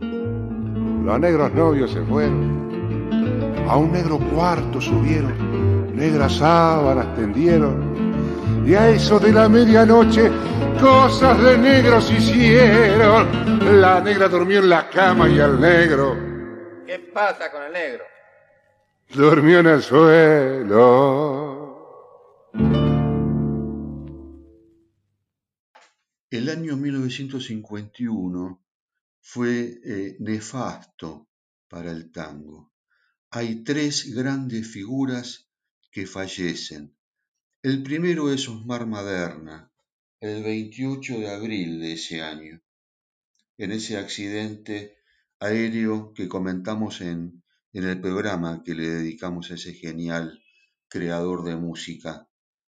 los 0.00 1.18
negros 1.18 1.52
novios 1.52 1.90
se 1.90 2.02
fueron. 2.02 2.70
A 3.68 3.76
un 3.76 3.90
negro 3.90 4.18
cuarto 4.32 4.80
subieron, 4.80 5.94
negras 5.96 6.36
sábanas 6.36 7.16
tendieron 7.16 8.09
y 8.66 8.74
a 8.74 8.90
eso 8.90 9.18
de 9.18 9.32
la 9.32 9.48
medianoche 9.48 10.30
cosas 10.80 11.42
de 11.42 11.58
negros 11.58 12.10
hicieron. 12.10 13.80
La 13.80 14.00
negra 14.00 14.28
durmió 14.28 14.60
en 14.60 14.68
la 14.68 14.88
cama 14.88 15.28
y 15.28 15.38
el 15.38 15.60
negro. 15.60 16.16
¿Qué 16.86 16.98
pasa 17.12 17.50
con 17.50 17.62
el 17.64 17.72
negro? 17.72 18.04
Durmió 19.12 19.60
en 19.60 19.66
el 19.66 19.82
suelo. 19.82 21.60
El 26.30 26.48
año 26.48 26.76
1951 26.76 28.64
fue 29.20 29.80
eh, 29.84 30.16
nefasto 30.20 31.28
para 31.68 31.90
el 31.90 32.10
tango. 32.12 32.72
Hay 33.30 33.64
tres 33.64 34.14
grandes 34.14 34.70
figuras 34.72 35.50
que 35.90 36.06
fallecen. 36.06 36.96
El 37.62 37.82
primero 37.82 38.32
es 38.32 38.48
Osmar 38.48 38.86
Maderna, 38.86 39.70
el 40.18 40.42
28 40.42 41.18
de 41.18 41.28
abril 41.28 41.78
de 41.78 41.92
ese 41.92 42.22
año, 42.22 42.62
en 43.58 43.72
ese 43.72 43.98
accidente 43.98 44.96
aéreo 45.40 46.14
que 46.14 46.26
comentamos 46.26 47.02
en, 47.02 47.44
en 47.74 47.84
el 47.84 48.00
programa 48.00 48.62
que 48.64 48.74
le 48.74 48.88
dedicamos 48.88 49.50
a 49.50 49.56
ese 49.56 49.74
genial 49.74 50.42
creador 50.88 51.44
de 51.44 51.56
música 51.56 52.26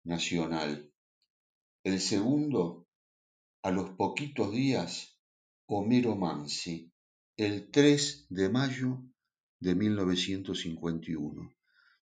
nacional. 0.02 0.92
El 1.82 1.98
segundo, 1.98 2.86
a 3.62 3.70
los 3.70 3.88
poquitos 3.92 4.52
días, 4.52 5.18
Homero 5.64 6.14
Mansi, 6.14 6.92
el 7.38 7.70
3 7.70 8.26
de 8.28 8.50
mayo 8.50 9.02
de 9.60 9.76
1951. 9.76 11.56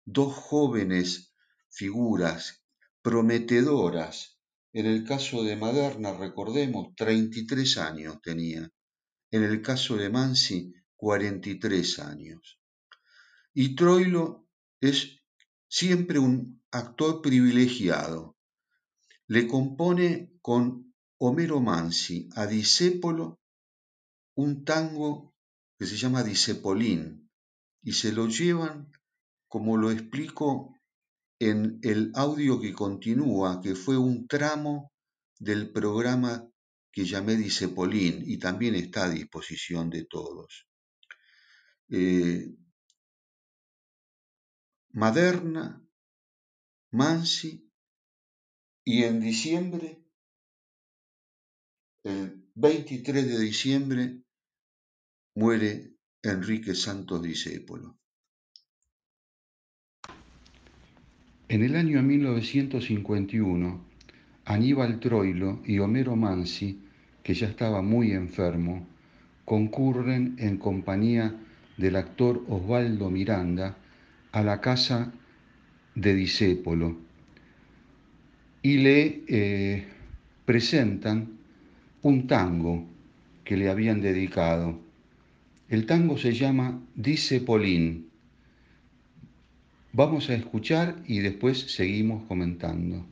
Dos 0.05 0.35
jóvenes 0.35 1.33
figuras 1.71 2.62
prometedoras. 3.03 4.38
En 4.73 4.87
el 4.87 5.05
caso 5.05 5.43
de 5.43 5.57
Maderna, 5.57 6.12
recordemos, 6.15 6.95
33 6.97 7.79
años 7.79 8.21
tenía. 8.23 8.71
En 9.31 9.43
el 9.43 9.61
caso 9.61 9.97
de 9.97 10.09
Mansi, 10.09 10.73
43 10.97 11.99
años. 11.99 12.61
Y 13.53 13.75
Troilo 13.75 14.49
es 14.81 15.21
siempre 15.69 16.19
un 16.19 16.62
actor 16.71 17.21
privilegiado. 17.21 18.37
Le 19.27 19.47
compone 19.47 20.33
con 20.41 20.95
Homero 21.19 21.61
Mansi 21.61 22.29
a 22.35 22.47
Disépolo 22.47 23.41
un 24.35 24.65
tango 24.65 25.35
que 25.79 25.87
se 25.87 25.97
llama 25.97 26.23
Disepolín 26.23 27.31
y 27.83 27.93
se 27.93 28.12
lo 28.12 28.29
llevan, 28.29 28.91
como 29.49 29.77
lo 29.77 29.91
explico 29.91 30.75
en 31.50 31.81
el 31.83 32.12
audio 32.14 32.61
que 32.61 32.72
continúa, 32.72 33.61
que 33.61 33.74
fue 33.74 33.98
un 33.98 34.28
tramo 34.28 34.92
del 35.40 35.72
programa 35.72 36.48
que 36.92 37.05
llamé 37.05 37.35
Disepolín 37.35 38.22
y 38.24 38.38
también 38.38 38.76
está 38.76 39.07
a 39.07 39.11
disposición 39.11 39.90
de 39.90 40.05
todos. 40.05 40.68
Eh, 41.88 42.55
Maderna, 44.90 45.85
Mansi 46.92 47.68
y 48.85 49.02
en 49.02 49.18
diciembre, 49.18 50.00
el 52.05 52.52
23 52.55 53.26
de 53.26 53.38
diciembre, 53.40 54.22
muere 55.35 55.96
Enrique 56.22 56.76
Santos 56.76 57.20
Discépolo. 57.20 58.02
En 61.53 61.62
el 61.62 61.77
año 61.77 62.03
1951, 62.03 63.85
Aníbal 64.47 64.99
Troilo 65.01 65.61
y 65.67 65.81
Homero 65.81 66.17
Mansi, 66.17 66.81
que 67.23 67.35
ya 67.35 67.47
estaba 67.47 67.83
muy 67.83 68.12
enfermo, 68.12 68.87
concurren 69.45 70.35
en 70.38 70.57
compañía 70.57 71.35
del 71.77 71.97
actor 71.97 72.43
Osvaldo 72.49 73.11
Miranda 73.11 73.77
a 74.33 74.43
la 74.43 74.62
casa 74.62 75.12
de 75.95 76.15
Disépolo 76.15 76.97
y 78.62 78.79
le 78.79 79.21
eh, 79.29 79.85
presentan 80.47 81.33
un 82.01 82.27
tango 82.27 82.87
que 83.45 83.59
le 83.59 83.69
habían 83.69 84.01
dedicado. 84.01 84.81
El 85.69 85.85
tango 85.85 86.17
se 86.17 86.33
llama 86.33 86.81
Disepolín. 86.95 88.11
Vamos 89.92 90.28
a 90.28 90.35
escuchar 90.35 91.02
y 91.07 91.20
después 91.20 91.72
seguimos 91.72 92.26
comentando. 92.26 93.07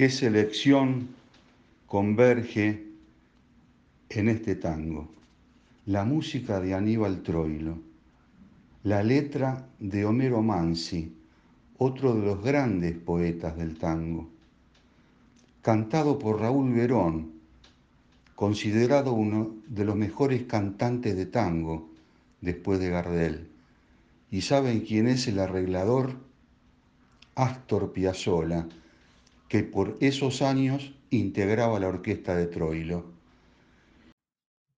Qué 0.00 0.08
selección 0.08 1.08
converge 1.86 2.86
en 4.08 4.28
este 4.30 4.54
tango. 4.54 5.10
La 5.84 6.06
música 6.06 6.58
de 6.58 6.72
Aníbal 6.72 7.20
Troilo, 7.20 7.76
la 8.84 9.02
letra 9.02 9.68
de 9.78 10.06
Homero 10.06 10.40
Mansi, 10.40 11.14
otro 11.76 12.14
de 12.14 12.24
los 12.24 12.42
grandes 12.42 12.96
poetas 12.96 13.58
del 13.58 13.76
tango, 13.76 14.30
cantado 15.60 16.18
por 16.18 16.40
Raúl 16.40 16.72
Verón, 16.72 17.32
considerado 18.34 19.12
uno 19.12 19.54
de 19.68 19.84
los 19.84 19.96
mejores 19.96 20.44
cantantes 20.44 21.14
de 21.14 21.26
tango 21.26 21.90
después 22.40 22.80
de 22.80 22.88
Gardel. 22.88 23.50
¿Y 24.30 24.40
saben 24.40 24.80
quién 24.80 25.08
es 25.08 25.28
el 25.28 25.40
arreglador? 25.40 26.16
Astor 27.34 27.92
Piazzolla, 27.92 28.66
que 29.50 29.64
por 29.64 29.98
esos 30.00 30.42
años 30.42 30.94
integraba 31.10 31.80
la 31.80 31.88
orquesta 31.88 32.36
de 32.36 32.46
Troilo. 32.46 33.12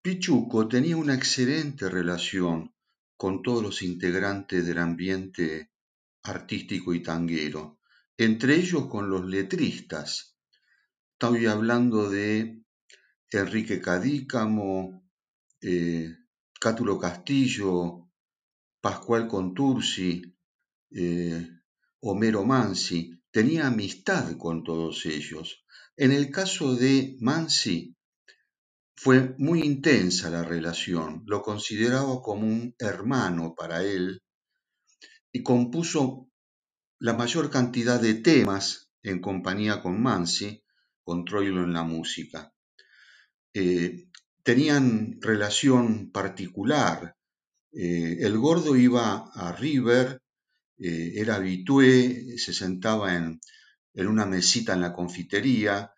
Pichuco 0.00 0.66
tenía 0.66 0.96
una 0.96 1.14
excelente 1.14 1.90
relación 1.90 2.74
con 3.18 3.42
todos 3.42 3.62
los 3.62 3.82
integrantes 3.82 4.64
del 4.64 4.78
ambiente 4.78 5.70
artístico 6.22 6.94
y 6.94 7.02
tanguero, 7.02 7.80
entre 8.16 8.56
ellos 8.56 8.86
con 8.86 9.10
los 9.10 9.26
letristas. 9.26 10.38
Estoy 11.12 11.44
hablando 11.44 12.08
de 12.08 12.64
Enrique 13.30 13.78
Cadícamo, 13.78 15.04
eh, 15.60 16.16
Cátulo 16.58 16.98
Castillo, 16.98 18.08
Pascual 18.80 19.28
Contursi, 19.28 20.34
eh, 20.92 21.46
Homero 22.00 22.42
Mansi, 22.46 23.21
tenía 23.32 23.66
amistad 23.66 24.36
con 24.36 24.62
todos 24.62 25.06
ellos. 25.06 25.64
En 25.96 26.12
el 26.12 26.30
caso 26.30 26.76
de 26.76 27.16
Mansi, 27.20 27.96
fue 28.94 29.34
muy 29.38 29.62
intensa 29.62 30.30
la 30.30 30.44
relación, 30.44 31.24
lo 31.26 31.42
consideraba 31.42 32.22
como 32.22 32.46
un 32.46 32.74
hermano 32.78 33.54
para 33.56 33.82
él 33.82 34.22
y 35.32 35.42
compuso 35.42 36.28
la 37.00 37.14
mayor 37.14 37.50
cantidad 37.50 38.00
de 38.00 38.14
temas 38.14 38.92
en 39.02 39.20
compañía 39.20 39.82
con 39.82 40.00
Mansi, 40.00 40.62
con 41.02 41.24
Troilo 41.24 41.64
en 41.64 41.72
la 41.72 41.82
música. 41.82 42.52
Eh, 43.54 44.06
tenían 44.44 45.18
relación 45.20 46.12
particular. 46.12 47.16
Eh, 47.72 48.18
el 48.20 48.38
gordo 48.38 48.76
iba 48.76 49.30
a 49.34 49.52
River, 49.52 50.21
eh, 50.82 51.12
era 51.16 51.36
habitué, 51.36 52.38
se 52.38 52.52
sentaba 52.52 53.14
en, 53.14 53.40
una 53.94 54.26
mesita 54.26 54.72
en 54.72 54.80
la 54.80 54.92
confitería 54.92 55.92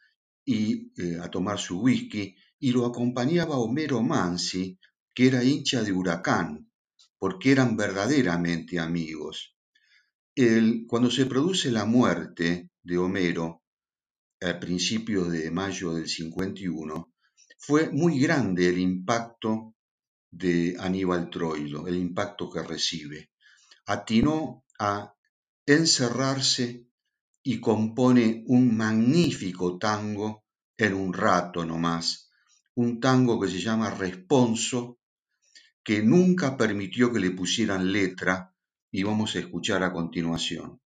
y 0.44 0.92
a 1.20 1.30
tomar 1.30 1.58
su 1.58 1.80
whisky, 1.80 2.36
y 2.58 2.72
lo 2.72 2.84
acompañaba 2.84 3.56
Homero 3.58 4.02
Mansi, 4.02 4.78
que 5.14 5.28
era 5.28 5.44
hincha 5.44 5.82
de 5.82 5.92
Huracán, 5.92 6.70
porque 7.18 7.52
eran 7.52 7.76
verdaderamente 7.76 8.78
amigos. 8.78 9.56
El, 10.34 10.84
cuando 10.86 11.10
se 11.10 11.26
produce 11.26 11.70
la 11.70 11.84
muerte 11.84 12.70
de 12.82 12.98
Homero, 12.98 13.62
a 14.42 14.58
principios 14.58 15.30
de 15.30 15.50
mayo 15.50 15.94
del 15.94 16.08
51, 16.08 17.14
fue 17.58 17.90
muy 17.90 18.18
grande 18.18 18.68
el 18.68 18.78
impacto 18.78 19.74
de 20.30 20.76
Aníbal 20.78 21.30
Troilo, 21.30 21.86
el 21.86 21.96
impacto 21.96 22.50
que 22.50 22.62
recibe. 22.62 23.30
Atinó 23.86 24.63
a 24.78 25.14
encerrarse 25.66 26.86
y 27.42 27.60
compone 27.60 28.44
un 28.46 28.76
magnífico 28.76 29.78
tango 29.78 30.44
en 30.76 30.94
un 30.94 31.12
rato 31.12 31.64
nomás, 31.64 32.30
un 32.74 33.00
tango 33.00 33.40
que 33.40 33.48
se 33.48 33.60
llama 33.60 33.90
Responso, 33.90 34.98
que 35.82 36.02
nunca 36.02 36.56
permitió 36.56 37.12
que 37.12 37.20
le 37.20 37.30
pusieran 37.30 37.92
letra 37.92 38.54
y 38.90 39.02
vamos 39.02 39.36
a 39.36 39.40
escuchar 39.40 39.82
a 39.82 39.92
continuación. 39.92 40.80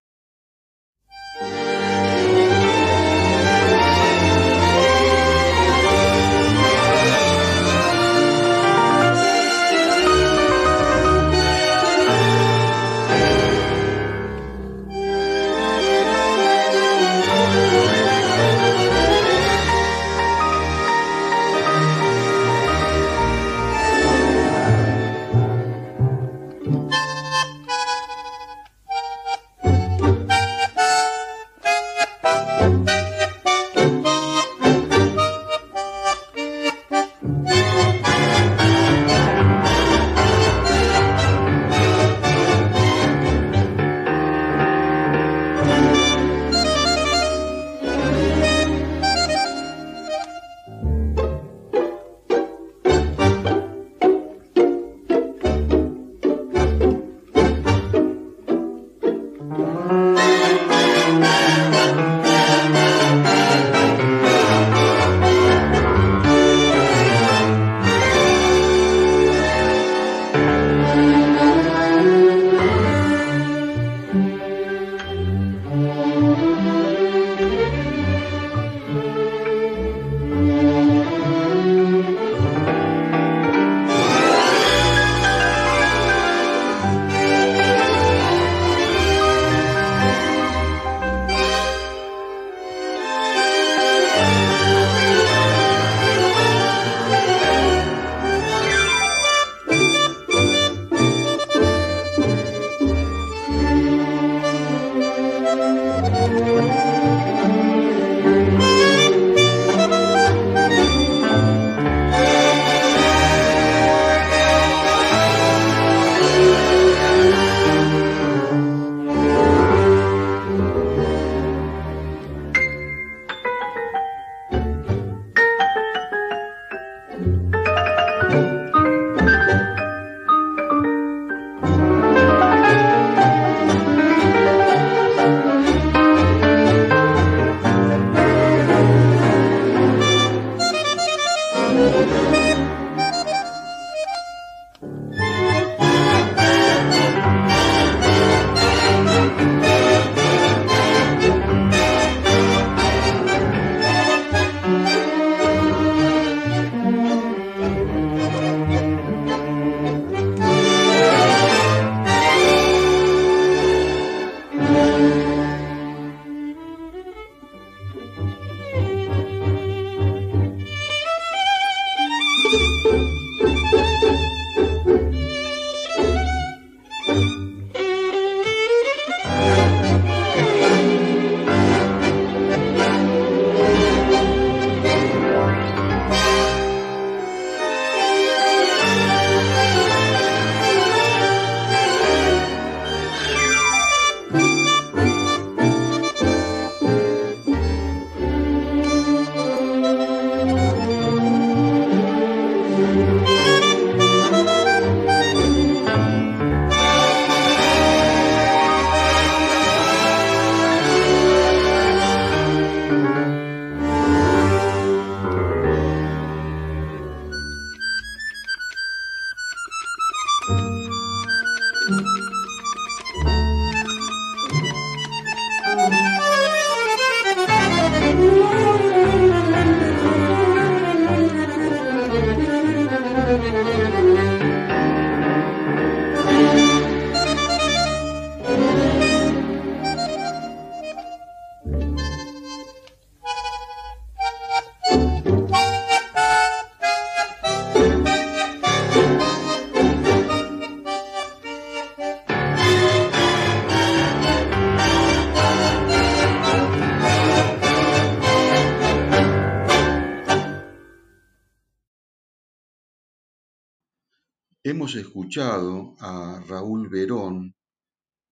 A 265.40 266.44
Raúl 266.48 266.90
Verón 266.90 267.56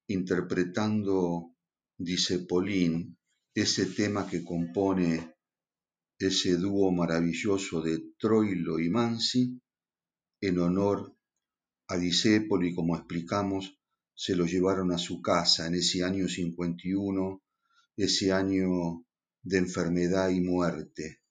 interpretando 0.08 1.52
Dice 1.96 2.39
Polín, 2.39 3.15
ese 3.54 3.86
tema 3.86 4.28
que 4.28 4.44
compone 4.44 5.36
ese 6.18 6.58
dúo 6.58 6.91
maravilloso 6.91 7.84
de 7.84 8.15
Troilo 8.18 8.80
y 8.80 8.89
Mansi, 8.89 9.62
en 10.41 10.58
honor 10.58 11.15
a 11.89 11.98
Disépolo 11.98 12.65
y 12.65 12.74
como 12.74 12.96
explicamos, 12.96 13.80
se 14.15 14.36
lo 14.36 14.46
llevaron 14.48 14.91
a 14.91 14.98
su 14.98 15.22
casa 15.22 15.68
en 15.68 15.76
ese 15.76 16.04
año 16.04 16.28
51, 16.28 17.44
ese 17.98 18.32
año 18.32 19.06
de 19.44 19.58
enfermedad 19.60 20.30
y 20.30 20.41
muerte, 20.41 21.22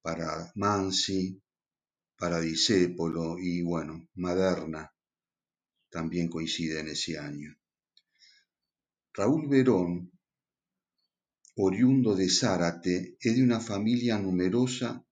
para 0.00 0.52
Mansi, 0.54 1.42
para 2.20 2.38
Disépolo 2.38 3.38
y 3.38 3.62
bueno, 3.62 4.06
Maderna 4.16 4.94
también 5.88 6.28
coincide 6.28 6.80
en 6.80 6.88
ese 6.88 7.18
año. 7.18 7.56
Raúl 9.14 9.48
Verón, 9.48 10.12
oriundo 11.56 12.14
de 12.14 12.28
Zárate, 12.28 13.16
es 13.18 13.36
de 13.36 13.42
una 13.42 13.58
familia 13.58 14.18
numerosa, 14.18 15.02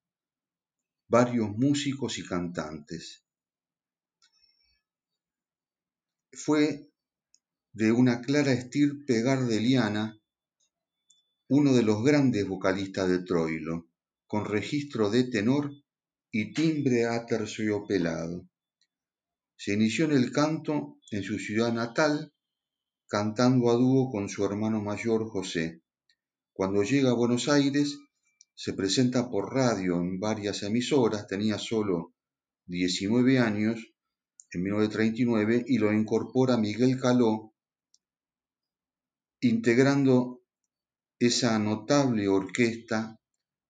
varios 1.09 1.49
músicos 1.57 2.18
y 2.18 2.27
cantantes. 2.27 3.25
Fue 6.31 6.92
de 7.73 7.90
una 7.90 8.21
clara 8.21 8.53
estirpe 8.53 9.23
gardeliana, 9.23 10.21
uno 11.49 11.73
de 11.73 11.83
los 11.83 12.05
grandes 12.05 12.47
vocalistas 12.47 13.09
de 13.09 13.23
Troilo, 13.23 13.88
con 14.27 14.44
registro 14.44 15.09
de 15.09 15.25
tenor 15.25 15.73
y 16.31 16.53
timbre 16.53 17.07
aterciopelado. 17.07 18.49
Se 19.57 19.75
inició 19.75 20.05
en 20.05 20.12
el 20.12 20.31
canto 20.31 20.99
en 21.11 21.23
su 21.23 21.38
ciudad 21.38 21.73
natal, 21.73 22.33
cantando 23.09 23.71
a 23.71 23.75
dúo 23.75 24.11
con 24.11 24.29
su 24.29 24.45
hermano 24.45 24.83
mayor 24.83 25.29
José. 25.29 25.83
Cuando 26.53 26.83
llega 26.83 27.11
a 27.11 27.14
Buenos 27.14 27.49
Aires, 27.49 27.99
se 28.55 28.73
presenta 28.73 29.31
por 29.31 29.55
radio 29.55 29.97
en 29.97 30.19
varias 30.21 30.62
emisoras, 30.62 31.27
tenía 31.27 31.59
solo 31.59 32.14
19 32.67 33.38
años, 33.38 33.79
en 34.51 34.62
1939, 34.62 35.64
y 35.67 35.79
lo 35.79 35.93
incorpora 35.93 36.57
Miguel 36.57 37.01
Caló, 37.01 37.55
integrando 39.41 40.43
esa 41.19 41.59
notable 41.59 42.29
orquesta 42.29 43.19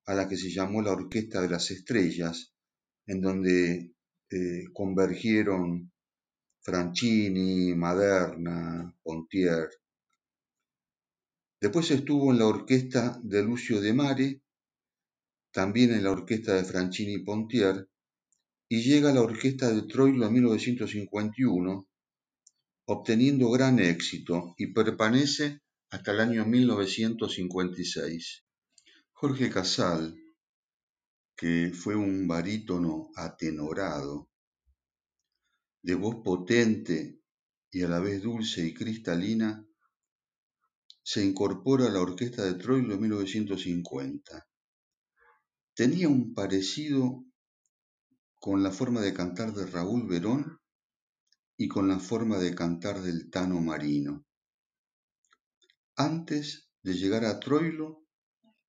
a 0.08 0.14
la 0.14 0.26
que 0.26 0.38
se 0.38 0.50
llamó 0.50 0.80
la 0.80 0.92
Orquesta 0.92 1.42
de 1.42 1.50
las 1.50 1.70
Estrellas, 1.70 2.54
en 3.06 3.20
donde 3.20 3.92
eh, 4.30 4.64
convergieron 4.72 5.92
Franchini, 6.62 7.74
Maderna, 7.74 8.96
Pontier. 9.02 9.68
Después 11.60 11.90
estuvo 11.90 12.32
en 12.32 12.38
la 12.38 12.46
orquesta 12.46 13.20
de 13.22 13.42
Lucio 13.42 13.82
de 13.82 13.92
Mare, 13.92 14.40
también 15.52 15.92
en 15.92 16.04
la 16.04 16.12
orquesta 16.12 16.54
de 16.54 16.64
Franchini 16.64 17.16
y 17.16 17.24
Pontier, 17.24 17.86
y 18.70 18.80
llega 18.80 19.10
a 19.10 19.14
la 19.14 19.20
orquesta 19.20 19.70
de 19.70 19.82
Troilo 19.82 20.26
en 20.26 20.32
1951, 20.32 21.86
obteniendo 22.86 23.50
gran 23.50 23.78
éxito 23.78 24.54
y 24.56 24.72
permanece 24.72 25.60
hasta 25.90 26.12
el 26.12 26.20
año 26.20 26.46
1956. 26.46 28.47
Jorge 29.20 29.50
Casal, 29.50 30.16
que 31.36 31.72
fue 31.74 31.96
un 31.96 32.28
barítono 32.28 33.10
atenorado, 33.16 34.30
de 35.82 35.96
voz 35.96 36.22
potente 36.22 37.20
y 37.72 37.82
a 37.82 37.88
la 37.88 37.98
vez 37.98 38.22
dulce 38.22 38.64
y 38.64 38.72
cristalina, 38.72 39.66
se 41.02 41.24
incorpora 41.24 41.86
a 41.86 41.90
la 41.90 42.00
orquesta 42.00 42.44
de 42.44 42.54
Troilo 42.54 42.94
en 42.94 43.00
1950. 43.00 44.48
Tenía 45.74 46.08
un 46.08 46.32
parecido 46.32 47.24
con 48.38 48.62
la 48.62 48.70
forma 48.70 49.00
de 49.00 49.14
cantar 49.14 49.52
de 49.52 49.66
Raúl 49.66 50.06
Verón 50.06 50.60
y 51.56 51.66
con 51.66 51.88
la 51.88 51.98
forma 51.98 52.38
de 52.38 52.54
cantar 52.54 53.02
del 53.02 53.30
Tano 53.30 53.60
Marino. 53.60 54.24
Antes 55.96 56.70
de 56.84 56.94
llegar 56.94 57.24
a 57.24 57.40
Troilo, 57.40 58.07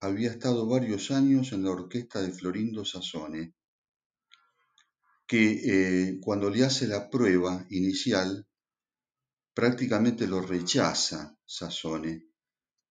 había 0.01 0.31
estado 0.31 0.65
varios 0.67 1.11
años 1.11 1.51
en 1.51 1.63
la 1.63 1.71
orquesta 1.71 2.21
de 2.21 2.31
Florindo 2.31 2.85
Sassone, 2.85 3.53
que 5.27 5.51
eh, 5.51 6.19
cuando 6.21 6.49
le 6.49 6.63
hace 6.63 6.87
la 6.87 7.09
prueba 7.09 7.65
inicial 7.69 8.47
prácticamente 9.53 10.25
lo 10.25 10.41
rechaza 10.41 11.37
Sassone, 11.45 12.23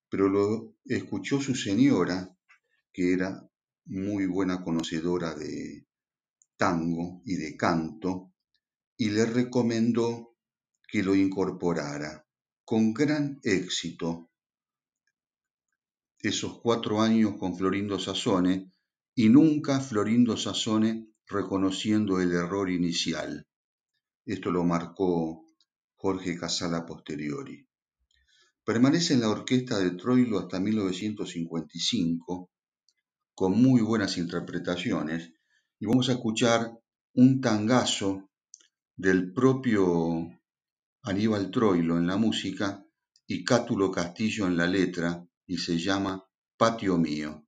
pero 0.09 0.29
lo 0.29 0.77
escuchó 0.85 1.41
su 1.41 1.55
señora, 1.55 2.37
que 2.93 3.13
era 3.13 3.49
muy 3.87 4.27
buena 4.27 4.63
conocedora 4.63 5.35
de 5.35 5.87
tango 6.57 7.23
y 7.25 7.37
de 7.37 7.57
canto, 7.57 8.35
y 8.97 9.11
le 9.11 9.25
recomendó 9.25 10.37
que 10.87 11.03
lo 11.03 11.15
incorporara 11.15 12.27
con 12.65 12.93
gran 12.93 13.41
éxito 13.43 14.31
esos 16.21 16.61
cuatro 16.61 17.01
años 17.01 17.35
con 17.39 17.57
Florindo 17.57 17.99
Sassone 17.99 18.73
y 19.15 19.29
nunca 19.29 19.81
Florindo 19.81 20.37
Sassone 20.37 21.09
reconociendo 21.27 22.21
el 22.21 22.33
error 22.33 22.71
inicial. 22.71 23.47
Esto 24.25 24.51
lo 24.51 24.65
marcó 24.65 25.47
Jorge 25.97 26.37
Casala 26.37 26.85
posteriori. 26.87 27.67
Permanece 28.65 29.15
en 29.15 29.21
la 29.21 29.31
orquesta 29.31 29.79
de 29.79 29.93
Troilo 29.93 30.39
hasta 30.39 30.61
1955, 30.61 32.51
con 33.35 33.53
muy 33.61 33.81
buenas 33.81 34.19
interpretaciones, 34.19 35.33
y 35.81 35.87
vamos 35.87 36.09
a 36.09 36.13
escuchar 36.13 36.71
un 37.15 37.41
tangazo 37.41 38.29
del 38.97 39.33
propio 39.33 40.29
Aníbal 41.03 41.51
Troilo 41.51 41.97
en 41.97 42.07
la 42.07 42.17
música 42.17 42.85
y 43.27 43.45
Cátulo 43.45 43.91
Castillo 43.91 44.47
en 44.47 44.57
la 44.57 44.67
letra, 44.67 45.28
y 45.49 45.57
se 45.57 45.79
llama 45.79 46.25
Patio 46.57 46.97
Mío. 46.99 47.48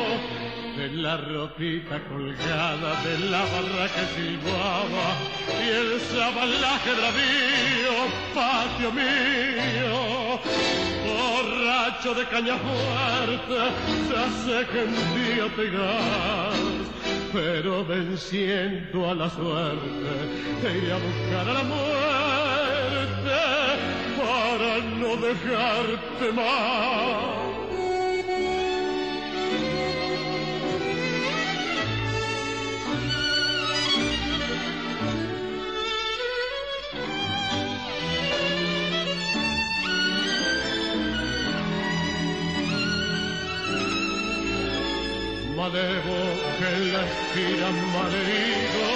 de 0.81 0.89
la 0.89 1.15
ropita 1.15 1.99
colgada 2.09 3.03
de 3.03 3.19
la 3.29 3.43
barra 3.51 3.87
que 3.93 4.03
silbaba 4.15 5.07
y 5.63 5.69
el 5.69 6.01
sabalaje 6.11 6.91
bravío, 6.99 7.97
patio 8.33 8.91
mío, 8.91 10.39
borracho 11.05 12.15
de 12.15 12.25
caña 12.25 12.57
fuerte, 12.57 13.59
se 14.07 14.15
hace 14.23 14.85
día 15.19 15.55
pegar 15.55 16.51
pero 17.31 17.85
venciendo 17.85 19.07
a 19.07 19.13
la 19.13 19.29
suerte, 19.29 20.13
te 20.63 20.77
iré 20.79 20.93
a 20.93 20.97
buscar 20.97 21.47
a 21.47 21.53
la 21.53 21.63
muerte 21.63 23.37
para 24.17 24.79
no 24.99 25.15
dejarte 25.27 26.31
más. 26.33 27.50
Debo 45.69 46.17
que 46.57 46.91
la 46.91 47.03
esquina 47.05 47.69
malherido 47.93 48.87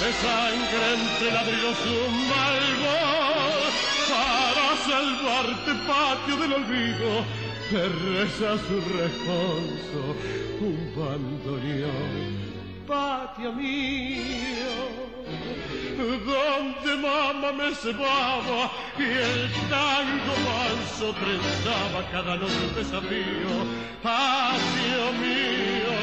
de 0.00 0.10
sangre 0.24 0.84
entre 0.94 1.30
ladrillos 1.30 1.78
un 2.06 2.14
malvo 2.28 2.96
para 4.08 4.66
salvarte 4.88 5.72
patio 5.86 6.36
del 6.36 6.52
olvido 6.54 7.24
te 7.70 7.88
reza 7.88 8.56
su 8.66 8.76
responso 8.96 10.00
un 10.60 10.78
bandoneón 10.96 12.53
patio 12.86 13.52
mío 13.52 15.04
donde 15.96 16.96
mamá 16.96 17.52
me 17.52 17.74
cebaba 17.74 18.70
y 18.98 19.02
el 19.02 19.50
tango 19.68 20.34
manso 20.48 21.14
trenzaba 21.14 22.10
cada 22.10 22.36
noche 22.36 22.54
un 22.68 22.74
desafío, 22.74 23.52
patio 24.02 25.12
mío, 25.22 25.94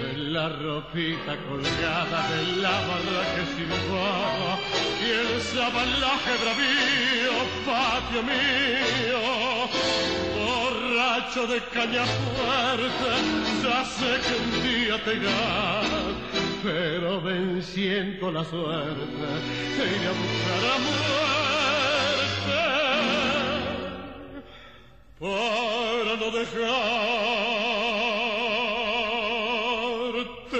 de 0.00 0.16
la 0.30 0.48
ropita 0.48 1.36
colgada 1.48 2.28
de 2.30 2.42
la 2.62 2.76
barra 2.88 3.22
que 3.34 3.42
silbaba 3.54 4.52
y 5.00 5.10
el 5.10 5.40
sabalaje 5.42 6.32
bravío, 6.42 7.36
patio 7.66 8.22
mío, 8.22 9.20
borracho 10.96 11.46
de 11.46 11.60
caña 11.68 12.04
fuerte, 12.06 13.12
ya 13.62 13.84
sé 13.84 14.18
que 14.24 14.34
un 14.42 14.50
día 14.62 14.96
te 15.04 15.14
pero 16.62 17.20
venciendo 17.22 18.32
la 18.32 18.44
suerte, 18.44 19.28
se 19.76 19.84
iré 19.94 20.06
a 20.06 20.12
buscar 20.12 20.64
a 20.72 20.78
muerte 20.86 21.26
para 25.20 26.16
no 26.16 26.28
dejarte 26.30 26.98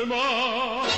más. 0.06 0.92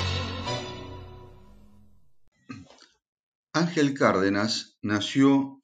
Ángel 3.53 3.93
Cárdenas 3.93 4.77
nació 4.81 5.61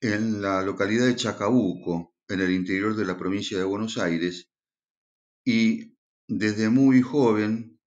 en 0.00 0.42
la 0.42 0.62
localidad 0.62 1.06
de 1.06 1.14
Chacabuco, 1.16 2.09
en 2.30 2.40
el 2.40 2.52
interior 2.52 2.96
de 2.96 3.04
la 3.04 3.16
provincia 3.16 3.58
de 3.58 3.64
Buenos 3.64 3.98
Aires, 3.98 4.48
y 5.44 5.96
desde 6.28 6.68
muy 6.68 7.02
joven 7.02 7.80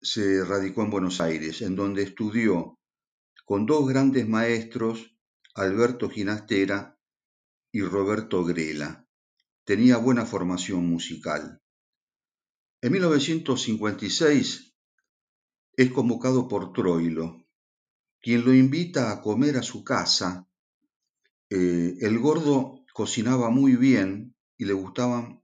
se 0.00 0.44
radicó 0.44 0.82
en 0.82 0.90
Buenos 0.90 1.20
Aires, 1.20 1.62
en 1.62 1.76
donde 1.76 2.02
estudió 2.02 2.78
con 3.44 3.66
dos 3.66 3.88
grandes 3.88 4.28
maestros, 4.28 5.16
Alberto 5.54 6.08
Ginastera 6.08 6.98
y 7.72 7.82
Roberto 7.82 8.44
Grela. 8.44 9.06
Tenía 9.64 9.96
buena 9.96 10.26
formación 10.26 10.86
musical. 10.86 11.60
En 12.80 12.92
1956 12.92 14.74
es 15.76 15.90
convocado 15.90 16.48
por 16.48 16.72
Troilo, 16.72 17.46
quien 18.20 18.44
lo 18.44 18.54
invita 18.54 19.10
a 19.10 19.22
comer 19.22 19.56
a 19.56 19.62
su 19.62 19.82
casa. 19.84 20.46
Eh, 21.50 21.96
el 22.00 22.18
gordo 22.18 22.84
cocinaba 22.92 23.50
muy 23.50 23.76
bien 23.76 24.34
y 24.56 24.64
le 24.64 24.72
gustaban 24.72 25.42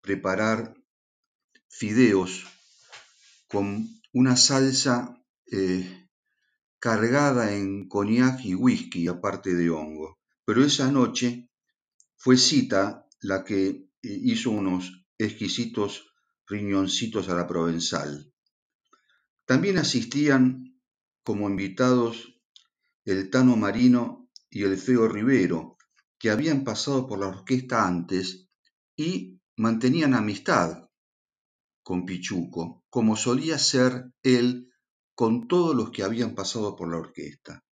preparar 0.00 0.74
fideos 1.68 2.46
con 3.48 3.88
una 4.12 4.36
salsa 4.36 5.22
eh, 5.50 6.08
cargada 6.78 7.54
en 7.54 7.88
coñac 7.88 8.44
y 8.44 8.54
whisky, 8.54 9.08
aparte 9.08 9.54
de 9.54 9.70
hongo. 9.70 10.18
Pero 10.44 10.64
esa 10.64 10.90
noche 10.90 11.50
fue 12.16 12.36
Cita 12.36 13.06
la 13.20 13.44
que 13.44 13.66
eh, 13.68 13.88
hizo 14.02 14.50
unos 14.50 15.06
exquisitos 15.18 16.06
riñoncitos 16.46 17.28
a 17.28 17.34
la 17.34 17.46
provenzal. 17.46 18.32
También 19.44 19.78
asistían 19.78 20.80
como 21.22 21.48
invitados 21.48 22.40
el 23.04 23.30
Tano 23.30 23.56
Marino 23.56 24.25
y 24.56 24.62
el 24.62 24.78
Feo 24.78 25.06
Rivero, 25.06 25.76
que 26.18 26.30
habían 26.30 26.64
pasado 26.64 27.06
por 27.06 27.18
la 27.18 27.26
orquesta 27.26 27.86
antes 27.86 28.48
y 28.96 29.38
mantenían 29.56 30.14
amistad 30.14 30.88
con 31.82 32.06
Pichuco, 32.06 32.82
como 32.88 33.16
solía 33.16 33.58
ser 33.58 34.12
él 34.22 34.72
con 35.14 35.46
todos 35.46 35.76
los 35.76 35.90
que 35.90 36.04
habían 36.04 36.34
pasado 36.34 36.74
por 36.74 36.90
la 36.90 36.96
orquesta. 36.96 37.66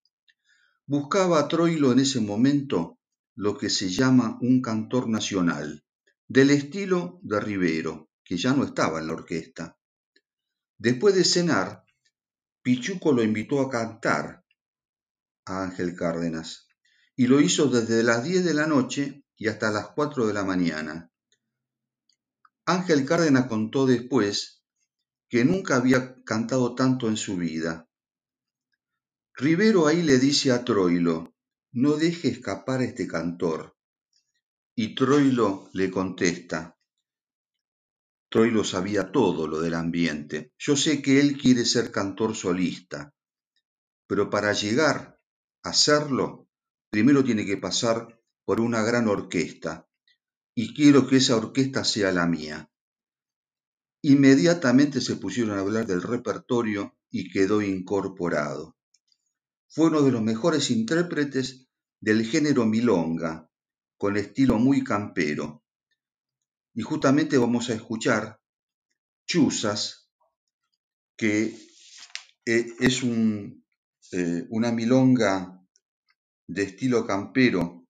Buscaba 0.85 1.41
a 1.41 1.49
Troilo 1.49 1.91
en 1.91 2.01
ese 2.01 2.21
momento 2.21 2.99
lo 3.35 3.57
que 3.57 3.71
se 3.71 3.89
llama 3.89 4.37
un 4.43 4.61
cantor 4.61 5.09
nacional, 5.09 5.87
del 6.29 6.51
estilo 6.51 7.19
de 7.23 7.41
Rivero, 7.41 8.11
que 8.23 8.37
ya 8.37 8.53
no 8.53 8.63
estaba 8.63 8.99
en 8.99 9.07
la 9.07 9.15
orquesta. 9.15 9.79
Después 10.77 11.15
de 11.15 11.25
cenar, 11.25 11.83
Pichuco 12.61 13.11
lo 13.15 13.23
invitó 13.23 13.63
a 13.63 13.71
cantar 13.71 14.45
a 15.47 15.63
Ángel 15.63 15.97
Cárdenas, 15.97 16.64
y 17.17 17.27
lo 17.27 17.41
hizo 17.41 17.67
desde 17.67 18.03
las 18.03 18.25
10 18.25 18.45
de 18.45 18.55
la 18.55 18.67
noche 18.67 19.25
y 19.37 19.49
hasta 19.49 19.71
las 19.71 19.89
4 19.89 20.27
de 20.27 20.35
la 20.35 20.45
mañana, 20.45 21.11
Ángel 22.67 23.05
Cárdenas 23.05 23.47
contó 23.47 23.87
después 23.87 24.63
que 25.29 25.45
nunca 25.45 25.77
había 25.77 26.23
cantado 26.25 26.75
tanto 26.75 27.09
en 27.09 27.17
su 27.17 27.37
vida. 27.37 27.89
Rivero 29.35 29.87
ahí 29.87 30.03
le 30.03 30.19
dice 30.19 30.53
a 30.53 30.65
Troilo, 30.65 31.35
no 31.73 31.97
deje 31.97 32.29
escapar 32.29 32.81
a 32.81 32.85
este 32.85 33.07
cantor. 33.07 33.77
Y 34.77 34.95
Troilo 34.95 35.69
le 35.73 35.91
contesta, 35.91 36.79
Troilo 38.35 38.65
sabía 38.65 39.13
todo 39.13 39.47
lo 39.47 39.61
del 39.61 39.75
ambiente. 39.75 40.53
Yo 40.59 40.77
sé 40.77 41.01
que 41.01 41.21
él 41.21 41.39
quiere 41.39 41.65
ser 41.65 41.93
cantor 41.93 42.35
solista, 42.35 43.15
pero 44.09 44.29
para 44.29 44.53
llegar 44.53 45.21
a 45.63 45.73
serlo, 45.73 46.44
primero 46.95 47.25
tiene 47.25 47.45
que 47.45 47.57
pasar 47.57 48.23
por 48.45 48.61
una 48.61 48.81
gran 48.85 49.09
orquesta, 49.09 49.91
y 50.55 50.73
quiero 50.75 51.09
que 51.09 51.17
esa 51.17 51.37
orquesta 51.37 51.83
sea 51.83 52.13
la 52.13 52.25
mía. 52.25 52.71
Inmediatamente 54.03 55.01
se 55.01 55.17
pusieron 55.17 55.59
a 55.59 55.61
hablar 55.63 55.89
del 55.89 56.03
repertorio 56.03 56.97
y 57.11 57.33
quedó 57.33 57.63
incorporado. 57.63 58.77
Fue 59.67 59.89
uno 59.89 60.03
de 60.03 60.13
los 60.13 60.23
mejores 60.23 60.71
intérpretes 60.71 61.67
del 61.99 62.25
género 62.25 62.65
milonga, 62.65 63.51
con 63.99 64.17
estilo 64.17 64.61
muy 64.61 64.85
campero. 64.85 65.65
Y 66.75 66.83
justamente 66.83 67.39
vamos 67.39 67.71
a 67.71 67.75
escuchar 67.75 68.41
Chuzas, 69.27 70.13
que 71.17 71.59
eh, 72.47 72.67
es 72.79 73.03
eh, 73.03 74.47
una 74.49 74.71
milonga 74.71 75.64
de 76.47 76.63
estilo 76.63 77.07
campero 77.07 77.87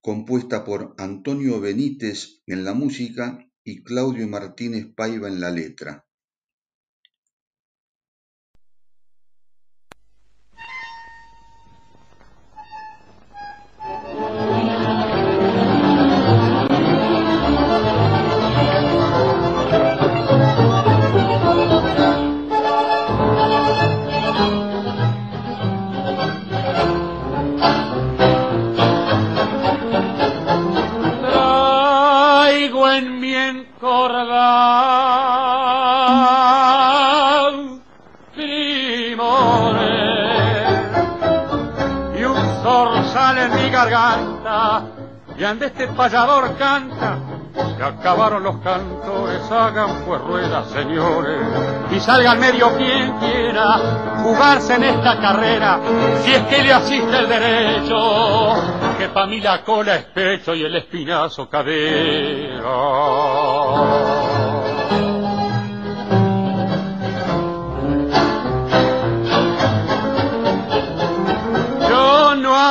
compuesta 0.00 0.64
por 0.64 0.94
Antonio 0.98 1.60
Benítez 1.60 2.42
en 2.46 2.64
la 2.64 2.74
música 2.74 3.46
y 3.62 3.84
Claudio 3.84 4.26
Martínez 4.26 4.86
Paiva 4.94 5.28
en 5.28 5.40
la 5.40 5.50
letra. 5.50 6.07
Y 45.38 45.44
ande 45.44 45.66
este 45.66 45.86
payador 45.88 46.56
canta, 46.56 47.18
se 47.76 47.82
acabaron 47.84 48.42
los 48.42 48.56
cantores, 48.56 49.48
hagan 49.50 50.02
pues 50.04 50.20
ruedas, 50.22 50.68
señores, 50.70 51.40
y 51.92 52.00
salga 52.00 52.32
al 52.32 52.38
medio 52.38 52.76
quien 52.76 53.18
quiera 53.18 54.18
jugarse 54.22 54.74
en 54.74 54.84
esta 54.84 55.20
carrera, 55.20 55.78
si 56.24 56.32
es 56.32 56.42
que 56.42 56.62
le 56.62 56.72
asiste 56.72 57.18
el 57.18 57.28
derecho, 57.28 58.56
que 58.98 59.08
pa' 59.10 59.26
mí 59.26 59.40
la 59.40 59.62
cola 59.62 59.94
es 59.96 60.04
pecho 60.06 60.54
y 60.54 60.64
el 60.64 60.74
espinazo 60.74 61.48
cadera. 61.48 62.62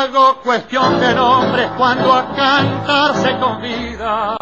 Hago 0.07 0.41
cuestión 0.41 0.99
de 0.99 1.13
nombres 1.13 1.69
cuando 1.77 2.13
a 2.13 2.33
cantar 2.33 3.13
se 3.15 3.37
convida. 3.37 4.37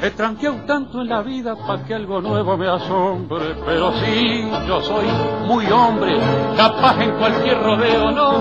He 0.00 0.10
tranqueado 0.10 0.58
tanto 0.66 1.00
en 1.00 1.08
la 1.08 1.22
vida 1.22 1.56
para 1.56 1.84
que 1.84 1.92
algo 1.92 2.20
nuevo 2.20 2.56
me 2.56 2.68
asombre, 2.68 3.56
pero 3.66 3.92
sí, 3.94 4.48
yo 4.68 4.80
soy 4.82 5.06
muy 5.44 5.66
hombre, 5.72 6.16
capaz 6.56 7.02
en 7.02 7.18
cualquier 7.18 7.60
rodeo, 7.60 8.12
no, 8.12 8.38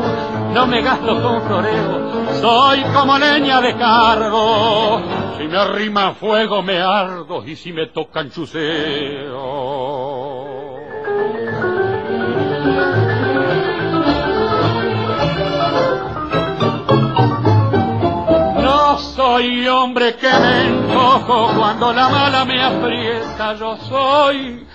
no 0.54 0.68
me 0.68 0.84
gasto 0.84 1.20
con 1.20 1.42
floreo, 1.42 2.32
soy 2.40 2.84
como 2.94 3.18
leña 3.18 3.60
de 3.60 3.76
cargo, 3.76 5.02
si 5.36 5.48
me 5.48 5.58
arrima 5.58 6.14
fuego 6.14 6.62
me 6.62 6.80
ardo 6.80 7.44
y 7.44 7.56
si 7.56 7.74
me 7.74 7.88
tocan 7.88 8.30
chuseo. 8.30 9.78
Soy 19.28 19.68
hombre 19.68 20.16
que 20.16 20.30
me 20.30 20.68
encojo 20.68 21.52
cuando 21.58 21.92
la 21.92 22.08
mala 22.08 22.46
me 22.46 22.64
aprieta, 22.64 23.56
yo 23.56 23.76
soy, 23.90 24.66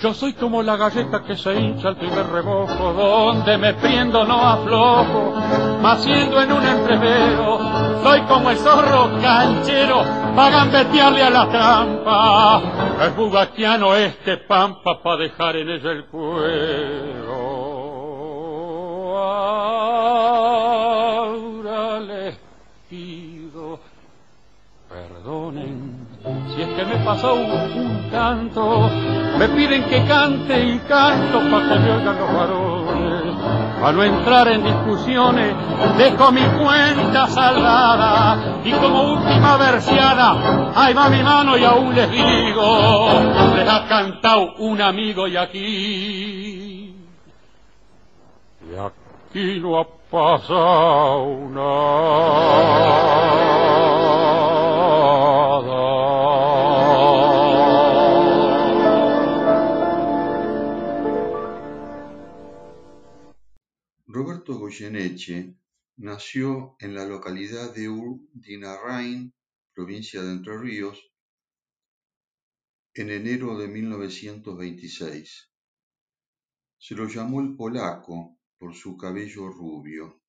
yo 0.00 0.14
soy 0.14 0.32
como 0.32 0.62
la 0.62 0.76
galleta 0.76 1.22
que 1.22 1.36
se 1.36 1.54
hincha 1.54 1.88
al 1.88 1.96
primer 1.96 2.26
remojo, 2.26 2.92
donde 2.94 3.58
me 3.58 3.74
priendo 3.74 4.24
no 4.24 4.40
aflojo, 4.40 5.34
mas 5.82 6.02
siendo 6.02 6.40
en 6.40 6.52
un 6.52 6.64
entrevero, 6.64 7.58
soy 8.02 8.22
como 8.22 8.50
el 8.50 8.56
zorro 8.56 9.10
canchero, 9.20 10.02
para 10.34 10.56
gambetearle 10.56 11.22
a 11.22 11.30
la 11.30 11.48
trampa, 11.50 12.62
el 13.04 13.10
bugaquiano 13.10 13.94
este 13.94 14.38
pampa 14.38 15.02
para 15.02 15.16
dejar 15.18 15.56
en 15.56 15.68
ella 15.68 15.90
el 15.90 16.06
cuero. 16.06 17.58
Si 26.54 26.62
es 26.62 26.68
que 26.68 26.84
me 26.84 26.96
pasó 27.04 27.34
un, 27.34 28.08
canto, 28.10 28.90
me 29.38 29.48
piden 29.48 29.84
que 29.84 30.04
cante 30.04 30.60
y 30.60 30.78
canto 30.80 31.38
para 31.50 31.68
que 31.68 31.78
me 31.78 31.92
oigan 31.92 32.18
los 32.18 32.32
varones. 32.34 33.34
Para 33.80 33.92
no 33.92 34.02
entrar 34.02 34.48
en 34.48 34.64
discusiones, 34.64 35.54
dejo 35.96 36.32
mi 36.32 36.42
cuenta 36.42 37.28
saldada 37.28 38.60
y 38.64 38.72
como 38.72 39.12
última 39.12 39.56
versiana, 39.56 40.72
ahí 40.74 40.92
va 40.92 41.08
mi 41.08 41.22
mano 41.22 41.56
y 41.56 41.64
aún 41.64 41.94
les 41.94 42.10
digo, 42.10 43.08
les 43.54 43.68
ha 43.68 43.86
cantado 43.86 44.56
un 44.58 44.82
amigo 44.82 45.28
y 45.28 45.36
aquí, 45.36 46.96
y 48.60 48.74
aquí 48.76 49.60
no 49.60 49.78
ha 49.78 49.86
pasado 50.10 51.48
nada. 51.50 53.18
Goyeneche 64.56 65.56
nació 65.96 66.76
en 66.78 66.94
la 66.94 67.04
localidad 67.04 67.74
de 67.74 67.88
Urdinarrain, 67.88 69.34
provincia 69.74 70.22
de 70.22 70.32
Entre 70.32 70.56
Ríos, 70.56 71.12
en 72.94 73.10
enero 73.10 73.58
de 73.58 73.68
1926. 73.68 75.50
Se 76.78 76.94
lo 76.94 77.08
llamó 77.08 77.40
el 77.40 77.56
polaco 77.56 78.38
por 78.58 78.74
su 78.74 78.96
cabello 78.96 79.48
rubio 79.48 80.22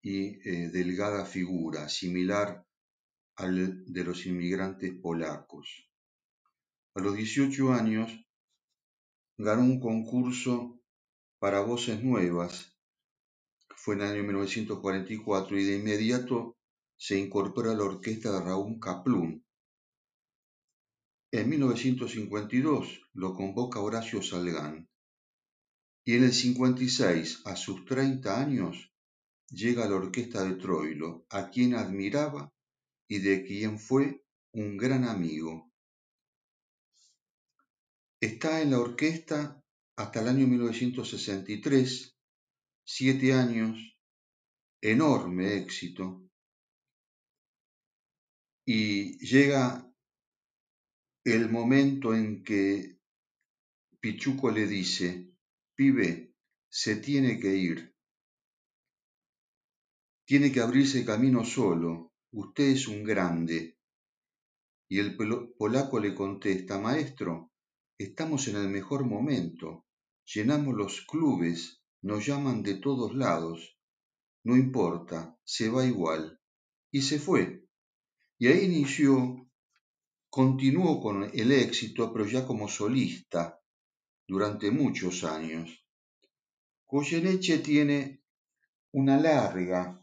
y 0.00 0.48
eh, 0.48 0.70
delgada 0.70 1.24
figura, 1.24 1.88
similar 1.88 2.66
al 3.36 3.84
de 3.84 4.04
los 4.04 4.26
inmigrantes 4.26 4.92
polacos. 5.00 5.90
A 6.94 7.00
los 7.00 7.16
18 7.16 7.72
años 7.72 8.10
ganó 9.36 9.62
un 9.62 9.80
concurso 9.80 10.80
para 11.38 11.60
voces 11.60 12.02
nuevas 12.02 12.73
fue 13.84 13.96
en 13.96 14.00
el 14.00 14.12
año 14.12 14.22
1944 14.22 15.58
y 15.58 15.64
de 15.64 15.76
inmediato 15.76 16.56
se 16.96 17.18
incorpora 17.18 17.72
a 17.72 17.74
la 17.74 17.84
orquesta 17.84 18.32
de 18.32 18.40
Raúl 18.40 18.80
Kaplun. 18.80 19.44
En 21.30 21.48
1952 21.50 23.10
lo 23.12 23.34
convoca 23.34 23.80
Horacio 23.80 24.22
Salgán 24.22 24.88
y 26.02 26.14
en 26.14 26.24
el 26.24 26.32
56, 26.32 27.42
a 27.44 27.56
sus 27.56 27.84
30 27.84 28.40
años, 28.40 28.90
llega 29.50 29.84
a 29.84 29.88
la 29.90 29.96
orquesta 29.96 30.42
de 30.44 30.54
Troilo, 30.54 31.26
a 31.28 31.50
quien 31.50 31.74
admiraba 31.74 32.54
y 33.06 33.18
de 33.18 33.44
quien 33.44 33.78
fue 33.78 34.24
un 34.52 34.78
gran 34.78 35.04
amigo. 35.04 35.70
Está 38.18 38.62
en 38.62 38.70
la 38.70 38.80
orquesta 38.80 39.62
hasta 39.96 40.22
el 40.22 40.28
año 40.28 40.46
1963 40.46 42.13
siete 42.84 43.32
años, 43.32 43.98
enorme 44.80 45.56
éxito, 45.56 46.28
y 48.66 49.18
llega 49.18 49.90
el 51.24 51.50
momento 51.50 52.14
en 52.14 52.42
que 52.42 52.98
Pichuco 54.00 54.50
le 54.50 54.66
dice, 54.66 55.34
pibe, 55.74 56.34
se 56.70 56.96
tiene 56.96 57.40
que 57.40 57.56
ir, 57.56 57.94
tiene 60.26 60.52
que 60.52 60.60
abrirse 60.60 61.04
camino 61.04 61.44
solo, 61.44 62.12
usted 62.32 62.64
es 62.64 62.88
un 62.88 63.02
grande. 63.04 63.78
Y 64.90 64.98
el 64.98 65.16
polaco 65.16 65.98
le 65.98 66.14
contesta, 66.14 66.78
maestro, 66.78 67.52
estamos 67.98 68.48
en 68.48 68.56
el 68.56 68.68
mejor 68.68 69.06
momento, 69.06 69.86
llenamos 70.26 70.74
los 70.74 71.00
clubes, 71.06 71.83
nos 72.04 72.26
llaman 72.26 72.62
de 72.62 72.74
todos 72.74 73.14
lados. 73.14 73.78
No 74.44 74.56
importa, 74.56 75.38
se 75.42 75.70
va 75.70 75.86
igual. 75.86 76.38
Y 76.90 77.00
se 77.00 77.18
fue. 77.18 77.66
Y 78.38 78.48
ahí 78.48 78.66
inició, 78.66 79.48
continuó 80.28 81.00
con 81.00 81.24
el 81.24 81.50
éxito, 81.50 82.12
pero 82.12 82.26
ya 82.26 82.46
como 82.46 82.68
solista, 82.68 83.58
durante 84.28 84.70
muchos 84.70 85.24
años. 85.24 85.82
Goyeneche 86.86 87.58
tiene 87.60 88.22
una 88.92 89.18
larga 89.18 89.98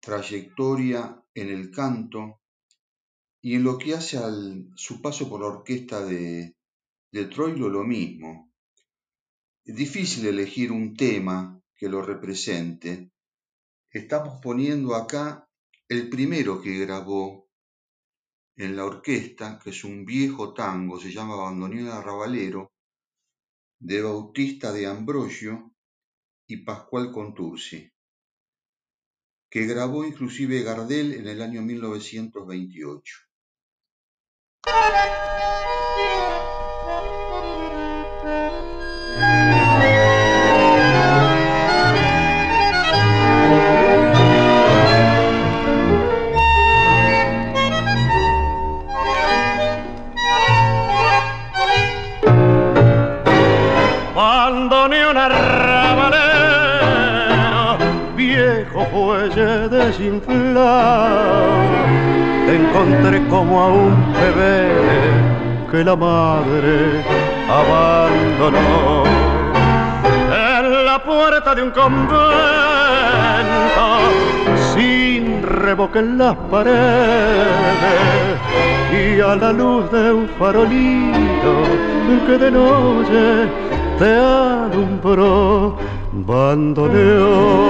trayectoria 0.00 1.24
en 1.34 1.48
el 1.48 1.72
canto 1.72 2.40
y 3.42 3.56
en 3.56 3.64
lo 3.64 3.78
que 3.78 3.94
hace 3.94 4.16
al 4.18 4.70
su 4.76 5.02
paso 5.02 5.28
por 5.28 5.40
la 5.40 5.48
orquesta 5.48 6.04
de, 6.04 6.56
de 7.10 7.24
Troilo 7.24 7.68
lo 7.68 7.82
mismo 7.82 8.45
difícil 9.74 10.26
elegir 10.26 10.70
un 10.70 10.96
tema 10.96 11.60
que 11.74 11.88
lo 11.88 12.02
represente. 12.02 13.10
Estamos 13.90 14.40
poniendo 14.40 14.94
acá 14.94 15.48
el 15.88 16.08
primero 16.08 16.62
que 16.62 16.78
grabó 16.78 17.48
en 18.56 18.76
la 18.76 18.84
orquesta, 18.84 19.58
que 19.62 19.70
es 19.70 19.84
un 19.84 20.04
viejo 20.04 20.54
tango, 20.54 21.00
se 21.00 21.12
llama 21.12 21.36
Bandonera 21.36 22.00
Ravalero, 22.00 22.72
de 23.78 24.02
Bautista 24.02 24.72
de 24.72 24.86
Ambrosio 24.86 25.74
y 26.46 26.58
Pascual 26.58 27.12
Contursi, 27.12 27.90
que 29.50 29.66
grabó 29.66 30.04
inclusive 30.04 30.62
Gardel 30.62 31.12
en 31.14 31.28
el 31.28 31.42
año 31.42 31.62
1928. 31.62 33.26
Que 65.76 65.84
la 65.84 65.94
madre 65.94 67.04
abandonó. 67.60 69.04
En 70.54 70.84
la 70.86 70.98
puerta 71.04 71.54
de 71.54 71.62
un 71.64 71.70
convento, 71.70 72.20
sin 74.72 75.42
revoque 75.42 75.98
en 75.98 76.16
las 76.16 76.34
paredes, 76.50 77.46
y 78.90 79.20
a 79.20 79.36
la 79.36 79.52
luz 79.52 79.90
de 79.90 80.12
un 80.14 80.28
farolito 80.38 81.52
que 82.26 82.38
de 82.38 82.50
noche 82.50 83.48
te 83.98 84.10
alumbró 84.14 85.76
bandoneón 86.12 87.66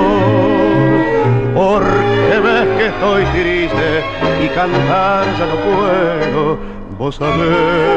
porque 1.54 2.34
ves 2.46 2.66
que 2.76 2.86
estoy 2.86 3.24
triste 3.34 3.88
y 4.44 4.48
cantar 4.48 5.24
ya 5.38 5.46
no 5.46 5.56
puedo 5.66 6.76
vos 6.98 7.14
sabés 7.16 7.95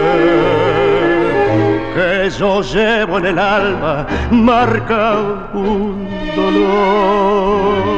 que 2.00 2.30
yo 2.30 2.62
llevo 2.62 3.18
en 3.18 3.26
el 3.26 3.40
alma 3.40 4.08
marca 4.32 5.18
un 5.54 6.08
dolor. 6.34 7.90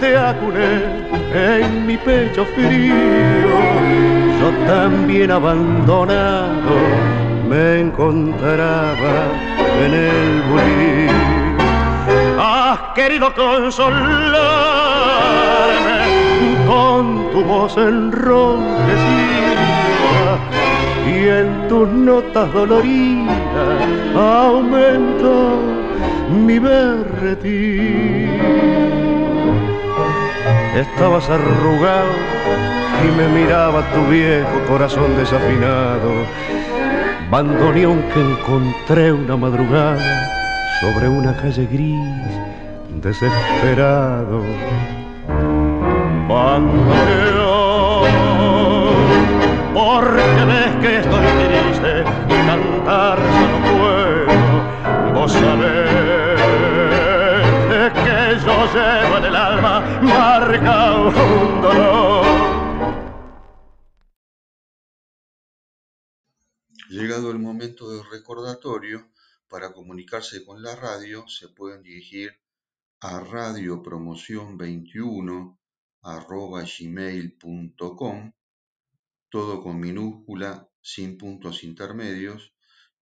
Te 0.00 0.16
acuné. 0.16 0.62
en 0.64 0.91
mi 1.92 1.98
pecho 1.98 2.44
frío. 2.54 3.56
Yo 4.40 4.48
también 4.66 5.30
abandonado 5.30 6.74
me 7.50 7.80
encontraba 7.80 9.14
en 9.84 9.92
el 9.92 10.42
bulín. 10.48 11.10
Has 12.40 12.78
querido 12.94 13.34
consolarme 13.34 13.92
con 16.66 17.30
tu 17.32 17.44
voz 17.44 17.76
enronquecida 17.76 19.52
y 21.06 21.28
en 21.28 21.68
tus 21.68 21.88
notas 21.88 22.50
doloridas 22.54 23.78
aumentó 24.16 25.58
mi 26.46 26.58
berretín. 26.58 28.32
Estabas 30.74 31.28
arrugado 31.28 32.08
y 33.04 33.10
me 33.14 33.28
miraba 33.28 33.82
tu 33.92 34.06
viejo 34.06 34.58
corazón 34.66 35.14
desafinado. 35.18 36.24
Bandoneón 37.30 38.02
que 38.14 38.20
encontré 38.20 39.12
una 39.12 39.36
madrugada 39.36 40.30
sobre 40.80 41.08
una 41.10 41.36
calle 41.36 41.66
gris, 41.66 41.98
desesperado. 43.02 44.42
Bandoneón, 46.26 48.08
porque 49.74 50.44
ves 50.46 50.74
que 50.80 50.98
estoy 51.00 51.26
triste 51.36 52.04
y 52.28 52.46
cantar 52.46 53.18
no 53.18 53.58
puedo. 53.76 55.20
Vos 55.20 55.32
sabés 55.32 55.91
llevo 58.74 59.18
el 59.18 59.36
alma 59.36 59.80
marca 60.00 60.96
un 60.96 61.60
dolor. 61.60 62.24
Llegado 66.88 67.30
el 67.30 67.38
momento 67.38 67.90
del 67.90 68.02
recordatorio, 68.10 69.12
para 69.48 69.72
comunicarse 69.72 70.44
con 70.44 70.60
la 70.62 70.74
radio 70.76 71.26
se 71.28 71.48
pueden 71.48 71.82
dirigir 71.82 72.38
a 73.00 73.20
radiopromoción21 73.20 75.58
arroba 76.02 76.62
gmail.com, 76.62 78.32
todo 79.28 79.62
con 79.62 79.80
minúscula, 79.80 80.68
sin 80.80 81.18
puntos 81.18 81.64
intermedios 81.64 82.54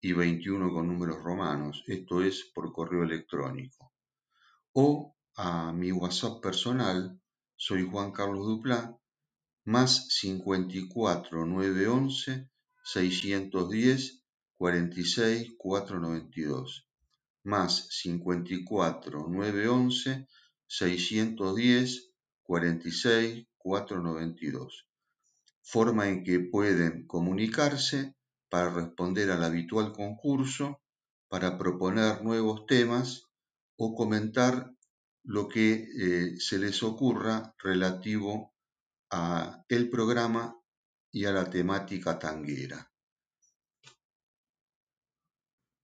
y 0.01 0.13
21 0.13 0.71
con 0.71 0.87
números 0.87 1.21
romanos, 1.23 1.83
esto 1.87 2.21
es 2.21 2.45
por 2.53 2.71
correo 2.71 3.03
electrónico 3.03 3.89
o 4.73 5.15
a 5.41 5.71
mi 5.71 5.89
WhatsApp 5.93 6.41
personal, 6.41 7.17
soy 7.55 7.87
Juan 7.89 8.11
Carlos 8.11 8.45
Duplá, 8.45 8.99
más 9.63 10.09
54 10.09 11.45
911 11.45 12.49
610 12.83 14.21
46 14.57 15.53
492, 15.57 16.87
más 17.45 17.87
54 17.89 19.29
911 19.29 20.27
610 20.67 22.11
46 22.43 23.47
492. 23.57 24.87
Forma 25.61 26.09
en 26.09 26.25
que 26.25 26.41
pueden 26.41 27.07
comunicarse 27.07 28.13
para 28.49 28.71
responder 28.71 29.31
al 29.31 29.45
habitual 29.45 29.93
concurso, 29.93 30.81
para 31.29 31.57
proponer 31.57 32.25
nuevos 32.25 32.65
temas 32.65 33.29
o 33.77 33.95
comentar 33.95 34.73
lo 35.29 35.47
que 35.47 35.73
eh, 35.73 36.39
se 36.39 36.57
les 36.57 36.81
ocurra 36.81 37.53
relativo 37.59 38.55
a 39.11 39.63
el 39.69 39.87
programa 39.87 40.59
y 41.11 41.25
a 41.25 41.31
la 41.31 41.47
temática 41.47 42.17
tanguera. 42.17 42.91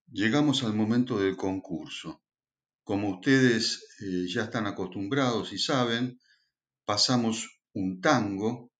Llegamos 0.08 0.64
al 0.64 0.74
momento 0.74 1.20
del 1.20 1.38
concurso. 1.38 2.24
Como 2.84 3.10
ustedes 3.18 3.86
eh, 4.02 4.26
ya 4.28 4.46
están 4.46 4.66
acostumbrados 4.66 5.54
y 5.54 5.60
saben, 5.60 6.20
pasamos 6.84 7.62
un 7.74 8.02
tango 8.02 8.72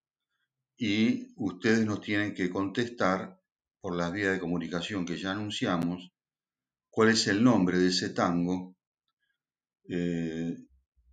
y 0.78 1.32
ustedes 1.36 1.86
nos 1.86 2.02
tienen 2.02 2.34
que 2.34 2.50
contestar 2.50 3.40
por 3.82 3.96
las 3.96 4.12
vías 4.12 4.34
de 4.34 4.40
comunicación 4.40 5.06
que 5.06 5.16
ya 5.16 5.30
anunciamos 5.30 6.12
cuál 6.90 7.10
es 7.10 7.28
el 7.28 7.44
nombre 7.44 7.78
de 7.78 7.90
ese 7.90 8.10
tango 8.10 8.75
eh, 9.88 10.58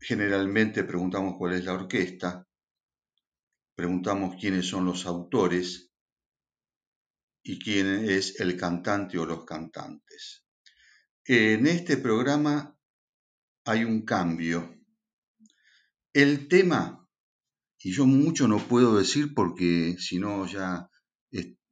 generalmente 0.01 0.85
preguntamos 0.85 1.37
cuál 1.37 1.55
es 1.55 1.65
la 1.65 1.75
orquesta, 1.75 2.47
preguntamos 3.75 4.37
quiénes 4.41 4.67
son 4.67 4.87
los 4.87 5.07
autores 5.07 5.91
y 7.43 7.59
quién 7.59 7.87
es 8.09 8.41
el 8.41 8.57
cantante 8.57 9.19
o 9.19 9.27
los 9.27 9.45
cantantes. 9.45 10.45
En 11.25 11.67
este 11.67 11.97
programa 11.97 12.77
hay 13.65 13.85
un 13.85 14.05
cambio. 14.05 14.77
El 16.13 16.49
tema, 16.49 17.09
y 17.79 17.93
yo 17.93 18.07
mucho 18.07 18.49
no 18.49 18.59
puedo 18.59 18.99
decir 18.99 19.35
porque 19.35 19.97
si 19.99 20.19
no 20.19 20.47
ya, 20.47 20.89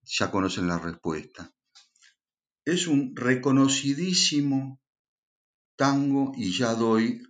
ya 0.02 0.30
conocen 0.30 0.66
la 0.66 0.78
respuesta, 0.78 1.52
es 2.64 2.86
un 2.86 3.14
reconocidísimo 3.16 4.79
tango 5.80 6.34
y 6.36 6.52
ya 6.52 6.74
doy 6.74 7.22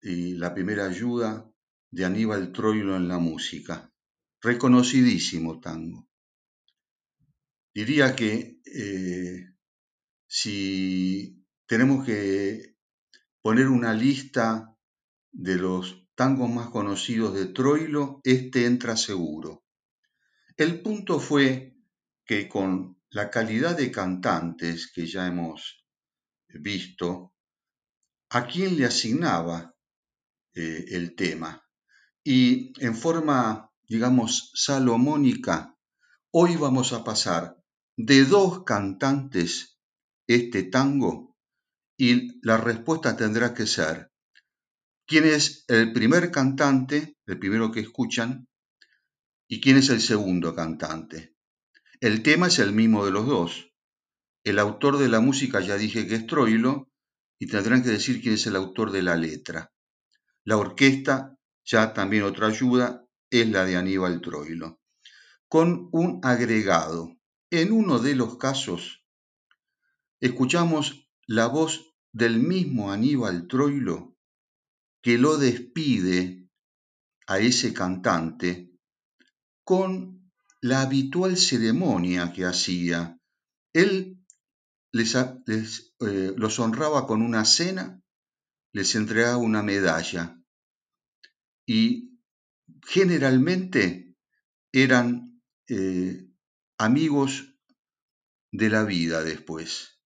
eh, 0.00 0.32
la 0.38 0.54
primera 0.54 0.86
ayuda 0.86 1.52
de 1.90 2.06
Aníbal 2.06 2.50
Troilo 2.50 2.96
en 2.96 3.08
la 3.08 3.18
música. 3.18 3.92
Reconocidísimo 4.40 5.60
tango. 5.60 6.08
Diría 7.74 8.16
que 8.16 8.62
eh, 8.64 9.50
si 10.26 11.44
tenemos 11.66 12.06
que 12.06 12.74
poner 13.42 13.68
una 13.68 13.92
lista 13.92 14.74
de 15.30 15.56
los 15.56 16.08
tangos 16.14 16.48
más 16.48 16.70
conocidos 16.70 17.34
de 17.34 17.44
Troilo, 17.52 18.22
este 18.24 18.64
entra 18.64 18.96
seguro. 18.96 19.62
El 20.56 20.80
punto 20.80 21.20
fue 21.20 21.76
que 22.24 22.48
con 22.48 22.98
la 23.10 23.28
calidad 23.28 23.76
de 23.76 23.90
cantantes 23.90 24.90
que 24.90 25.04
ya 25.04 25.26
hemos 25.26 25.84
visto, 26.48 27.33
a 28.34 28.48
quién 28.48 28.76
le 28.76 28.84
asignaba 28.84 29.76
eh, 30.54 30.86
el 30.88 31.14
tema. 31.14 31.64
Y 32.24 32.72
en 32.84 32.96
forma, 32.96 33.70
digamos, 33.84 34.50
salomónica, 34.54 35.76
hoy 36.32 36.56
vamos 36.56 36.92
a 36.92 37.04
pasar 37.04 37.56
de 37.96 38.24
dos 38.24 38.64
cantantes 38.64 39.78
este 40.26 40.64
tango 40.64 41.36
y 41.96 42.44
la 42.44 42.56
respuesta 42.56 43.16
tendrá 43.16 43.54
que 43.54 43.68
ser 43.68 44.10
quién 45.06 45.26
es 45.26 45.64
el 45.68 45.92
primer 45.92 46.32
cantante, 46.32 47.16
el 47.26 47.38
primero 47.38 47.70
que 47.70 47.80
escuchan, 47.80 48.48
y 49.46 49.60
quién 49.60 49.76
es 49.76 49.90
el 49.90 50.00
segundo 50.00 50.56
cantante. 50.56 51.36
El 52.00 52.24
tema 52.24 52.48
es 52.48 52.58
el 52.58 52.72
mismo 52.72 53.04
de 53.04 53.12
los 53.12 53.26
dos, 53.26 53.72
el 54.42 54.58
autor 54.58 54.98
de 54.98 55.08
la 55.08 55.20
música 55.20 55.60
ya 55.60 55.76
dije 55.76 56.08
que 56.08 56.16
es 56.16 56.26
Troilo, 56.26 56.90
y 57.44 57.46
tendrán 57.46 57.82
que 57.82 57.90
decir 57.90 58.22
quién 58.22 58.36
es 58.36 58.46
el 58.46 58.56
autor 58.56 58.90
de 58.90 59.02
la 59.02 59.16
letra. 59.16 59.70
La 60.44 60.56
orquesta, 60.56 61.38
ya 61.62 61.92
también 61.92 62.22
otra 62.22 62.46
ayuda, 62.46 63.06
es 63.28 63.46
la 63.50 63.66
de 63.66 63.76
Aníbal 63.76 64.22
Troilo. 64.22 64.80
Con 65.46 65.90
un 65.92 66.20
agregado. 66.22 67.14
En 67.50 67.70
uno 67.72 67.98
de 67.98 68.14
los 68.14 68.38
casos, 68.38 69.04
escuchamos 70.20 71.06
la 71.26 71.46
voz 71.48 71.94
del 72.12 72.38
mismo 72.38 72.90
Aníbal 72.90 73.46
Troilo 73.46 74.16
que 75.02 75.18
lo 75.18 75.36
despide 75.36 76.48
a 77.26 77.40
ese 77.40 77.74
cantante 77.74 78.72
con 79.64 80.32
la 80.62 80.80
habitual 80.80 81.36
ceremonia 81.36 82.32
que 82.32 82.46
hacía. 82.46 83.20
Él 83.74 84.13
les, 84.94 85.14
eh, 85.16 86.34
los 86.36 86.58
honraba 86.60 87.06
con 87.06 87.20
una 87.20 87.44
cena, 87.44 88.00
les 88.72 88.94
entregaba 88.94 89.38
una 89.38 89.62
medalla 89.62 90.40
y 91.66 92.20
generalmente 92.86 94.14
eran 94.72 95.42
eh, 95.68 96.28
amigos 96.78 97.56
de 98.52 98.70
la 98.70 98.84
vida 98.84 99.24
después, 99.24 100.00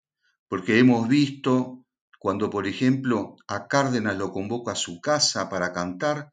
porque 0.49 0.78
hemos 0.78 1.07
visto 1.07 1.86
cuando, 2.18 2.49
por 2.49 2.66
ejemplo, 2.66 3.36
a 3.47 3.68
Cárdenas 3.68 4.16
lo 4.16 4.32
convoca 4.32 4.72
a 4.72 4.76
su 4.76 5.01
casa 5.01 5.51
para 5.51 5.72
cantar, 5.72 6.32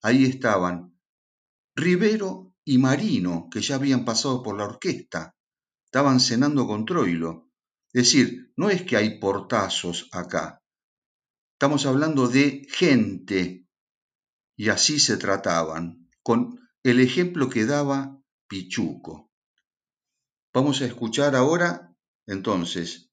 ahí 0.00 0.24
estaban 0.24 0.96
Rivero 1.74 2.54
y 2.64 2.78
Marino, 2.78 3.48
que 3.50 3.60
ya 3.60 3.74
habían 3.74 4.04
pasado 4.04 4.42
por 4.44 4.56
la 4.56 4.64
orquesta, 4.64 5.34
estaban 5.84 6.20
cenando 6.20 6.66
con 6.68 6.84
Troilo. 6.84 7.45
Es 7.96 8.12
decir, 8.12 8.52
no 8.58 8.68
es 8.68 8.82
que 8.82 8.98
hay 8.98 9.18
portazos 9.18 10.10
acá, 10.12 10.62
estamos 11.54 11.86
hablando 11.86 12.28
de 12.28 12.66
gente, 12.68 13.66
y 14.54 14.68
así 14.68 14.98
se 14.98 15.16
trataban, 15.16 16.06
con 16.22 16.60
el 16.82 17.00
ejemplo 17.00 17.48
que 17.48 17.64
daba 17.64 18.20
Pichuco. 18.48 19.32
Vamos 20.52 20.82
a 20.82 20.84
escuchar 20.84 21.34
ahora, 21.34 21.96
entonces, 22.26 23.10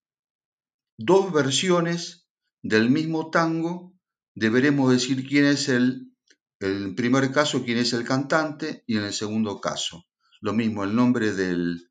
dos 0.97 1.31
versiones 1.31 2.27
del 2.61 2.89
mismo 2.89 3.29
tango, 3.29 3.95
deberemos 4.35 4.91
decir 4.91 5.25
quién 5.25 5.45
es 5.45 5.69
el, 5.69 6.13
el 6.59 6.93
primer 6.93 7.31
caso, 7.31 7.63
quién 7.63 7.77
es 7.77 7.93
el 7.93 8.03
cantante, 8.03 8.83
y 8.85 8.97
en 8.97 9.05
el 9.05 9.13
segundo 9.13 9.61
caso, 9.61 10.03
lo 10.41 10.51
mismo, 10.51 10.83
el 10.83 10.93
nombre 10.93 11.31
del, 11.31 11.89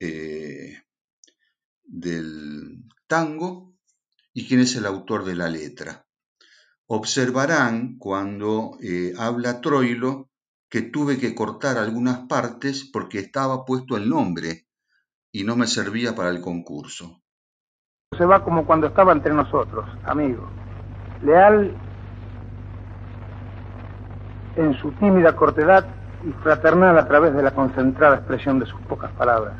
eh, 0.00 0.76
del 1.90 2.84
tango 3.06 3.74
y 4.32 4.46
quién 4.48 4.60
es 4.60 4.76
el 4.76 4.86
autor 4.86 5.24
de 5.24 5.34
la 5.34 5.48
letra. 5.48 6.06
Observarán 6.86 7.98
cuando 7.98 8.78
eh, 8.82 9.12
habla 9.18 9.60
Troilo 9.60 10.30
que 10.68 10.82
tuve 10.82 11.18
que 11.18 11.34
cortar 11.34 11.78
algunas 11.78 12.26
partes 12.28 12.84
porque 12.84 13.18
estaba 13.18 13.64
puesto 13.64 13.96
el 13.96 14.08
nombre 14.08 14.66
y 15.32 15.44
no 15.44 15.56
me 15.56 15.66
servía 15.66 16.14
para 16.14 16.30
el 16.30 16.40
concurso 16.40 17.20
se 18.16 18.26
va 18.26 18.42
como 18.42 18.66
cuando 18.66 18.88
estaba 18.88 19.12
entre 19.12 19.32
nosotros, 19.32 19.86
amigo. 20.04 20.42
Leal 21.22 21.72
en 24.56 24.74
su 24.74 24.90
tímida 24.92 25.36
cortedad 25.36 25.86
y 26.26 26.32
fraternal 26.42 26.98
a 26.98 27.06
través 27.06 27.32
de 27.34 27.42
la 27.42 27.52
concentrada 27.52 28.16
expresión 28.16 28.58
de 28.58 28.66
sus 28.66 28.80
pocas 28.82 29.12
palabras. 29.12 29.54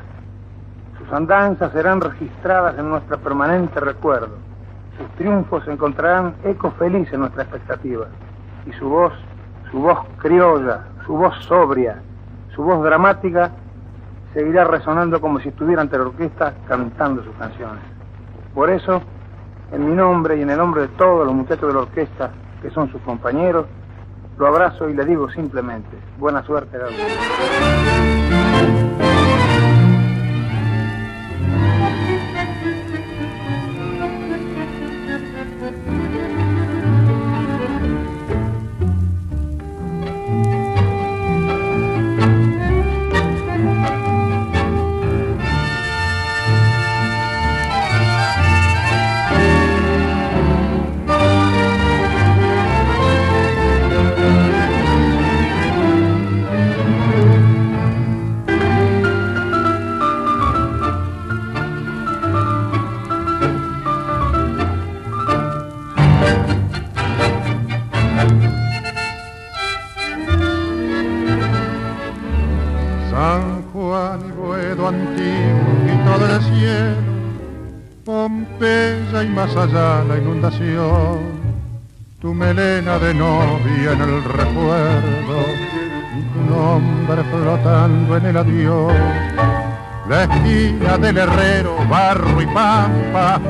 Sus 1.01 1.13
andanzas 1.13 1.71
serán 1.71 1.99
registradas 1.99 2.77
en 2.77 2.89
nuestro 2.89 3.17
permanente 3.17 3.79
recuerdo. 3.79 4.37
Sus 4.97 5.09
triunfos 5.15 5.67
encontrarán 5.67 6.35
eco 6.43 6.71
feliz 6.71 7.11
en 7.11 7.21
nuestra 7.21 7.43
expectativa. 7.43 8.05
Y 8.67 8.73
su 8.73 8.87
voz, 8.87 9.13
su 9.71 9.79
voz 9.79 9.99
criolla, 10.17 10.81
su 11.05 11.13
voz 11.13 11.33
sobria, 11.45 12.01
su 12.55 12.63
voz 12.63 12.83
dramática, 12.83 13.51
seguirá 14.33 14.65
resonando 14.65 15.19
como 15.19 15.39
si 15.39 15.49
estuviera 15.49 15.81
ante 15.81 15.97
la 15.97 16.03
orquesta 16.03 16.53
cantando 16.67 17.23
sus 17.23 17.35
canciones. 17.35 17.83
Por 18.53 18.69
eso, 18.69 19.01
en 19.71 19.89
mi 19.89 19.95
nombre 19.95 20.37
y 20.37 20.43
en 20.43 20.51
el 20.51 20.57
nombre 20.57 20.83
de 20.83 20.87
todos 20.89 21.25
los 21.25 21.33
muchachos 21.33 21.67
de 21.67 21.73
la 21.73 21.79
orquesta, 21.79 22.29
que 22.61 22.69
son 22.69 22.91
sus 22.91 23.01
compañeros, 23.01 23.65
lo 24.37 24.47
abrazo 24.47 24.87
y 24.87 24.93
le 24.93 25.05
digo 25.05 25.29
simplemente, 25.31 25.97
buena 26.19 26.43
suerte, 26.43 26.77
tu 26.77 28.90
de 83.11 83.19
novia 83.19 83.91
en 83.91 84.01
el 84.01 84.23
recuerdo, 84.23 85.45
tu 86.33 86.41
nombre 86.49 87.23
flotando 87.25 88.15
en 88.15 88.25
el 88.25 88.37
adiós, 88.37 88.93
la 90.07 90.23
esquina 90.23 90.97
del 90.97 91.17
herrero, 91.17 91.75
barro 91.89 92.41
y 92.41 92.45
pampa, 92.45 93.41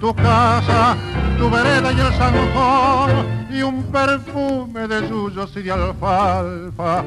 tu 0.00 0.14
casa, 0.14 0.96
tu 1.38 1.48
vereda 1.48 1.92
y 1.92 2.00
el 2.00 2.12
zanjón, 2.12 3.26
y 3.50 3.62
un 3.62 3.84
perfume 3.84 4.86
de 4.86 5.08
yuyos 5.08 5.56
y 5.56 5.62
de 5.62 5.72
alfalfa 5.72 7.02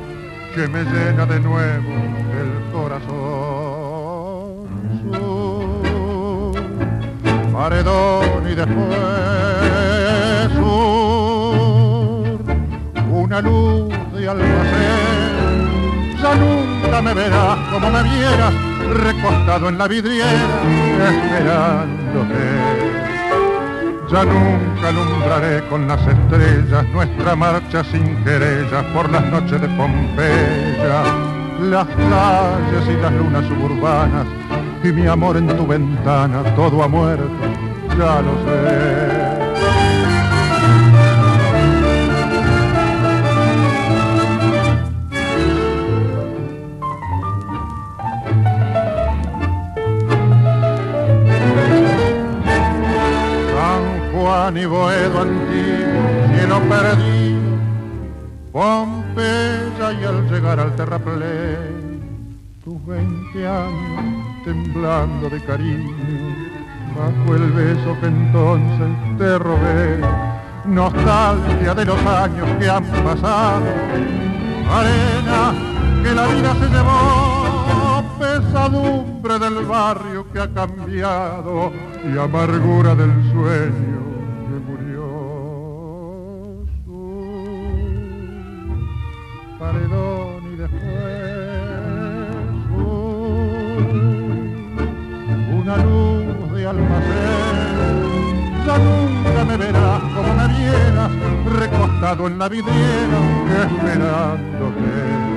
que 0.55 0.67
me 0.67 0.83
llena 0.85 1.27
de 1.27 1.39
nuevo 1.39 1.93
el 2.41 2.71
corazón. 2.71 3.09
Su 5.13 6.53
paredón 7.53 8.51
y 8.51 8.55
después 8.55 9.98
una 13.39 13.49
luz 13.49 13.89
de. 14.13 14.25
Ya 16.21 16.35
nunca 16.35 17.01
me 17.01 17.13
verás 17.13 17.57
como 17.71 17.89
me 17.89 18.03
vieras, 18.03 18.53
recostado 18.91 19.69
en 19.69 19.77
la 19.77 19.87
vidriera, 19.87 20.27
esperándote. 21.09 22.35
Ya 24.11 24.25
nunca 24.25 24.87
alumbraré 24.89 25.63
con 25.69 25.87
las 25.87 26.01
estrellas 26.05 26.85
nuestra 26.91 27.35
marcha 27.35 27.83
sin 27.85 28.15
querellas 28.23 28.83
por 28.93 29.09
las 29.11 29.23
noches 29.25 29.61
de 29.61 29.67
Pompeya, 29.69 31.03
las 31.61 31.87
calles 31.87 32.87
y 32.89 33.01
las 33.01 33.13
lunas 33.13 33.45
suburbanas 33.47 34.27
y 34.83 34.87
mi 34.91 35.05
amor 35.07 35.37
en 35.37 35.47
tu 35.47 35.67
ventana, 35.67 36.43
todo 36.55 36.83
ha 36.83 36.87
muerto, 36.87 37.29
ya 37.97 38.21
lo 38.21 38.33
sé. 38.45 38.98
Boedo 54.79 55.21
antiguo, 55.23 56.03
cielo 56.33 56.61
perdido, 56.69 57.51
Pompeya 58.53 59.91
y 59.91 60.05
al 60.05 60.31
llegar 60.31 60.57
al 60.57 60.73
terraplén, 60.77 62.39
tus 62.63 62.85
veinte 62.85 63.45
años 63.45 64.05
temblando 64.45 65.29
de 65.29 65.43
cariño, 65.43 66.33
bajo 66.95 67.35
el 67.35 67.51
beso 67.51 67.97
que 67.99 68.07
entonces 68.07 69.17
te 69.17 69.37
robé, 69.37 69.99
nostalgia 70.63 71.75
de 71.75 71.83
los 71.83 72.05
años 72.05 72.47
que 72.57 72.69
han 72.69 72.85
pasado, 72.85 73.65
arena 74.71 75.53
que 76.01 76.15
la 76.15 76.25
vida 76.27 76.55
se 76.55 76.69
llevó 76.69 78.03
pesadumbre 78.17 79.39
del 79.39 79.65
barrio 79.65 80.25
que 80.31 80.39
ha 80.39 80.47
cambiado 80.53 81.69
y 82.01 82.17
amargura 82.17 82.95
del 82.95 83.11
sueño 83.33 84.08
paredón 89.59 90.53
y 90.53 90.55
después 90.55 90.79
su, 92.67 92.85
una 95.57 95.77
luz 95.77 96.51
de 96.53 96.67
almacén. 96.67 97.99
Ya 98.65 98.77
nunca 98.77 99.45
me 99.45 99.57
verás 99.57 100.01
como 100.15 100.33
me 100.33 100.47
vieras, 100.57 101.11
recostado 101.59 102.27
en 102.27 102.39
la 102.39 102.49
vidriera, 102.49 103.19
esperándote 103.63 105.29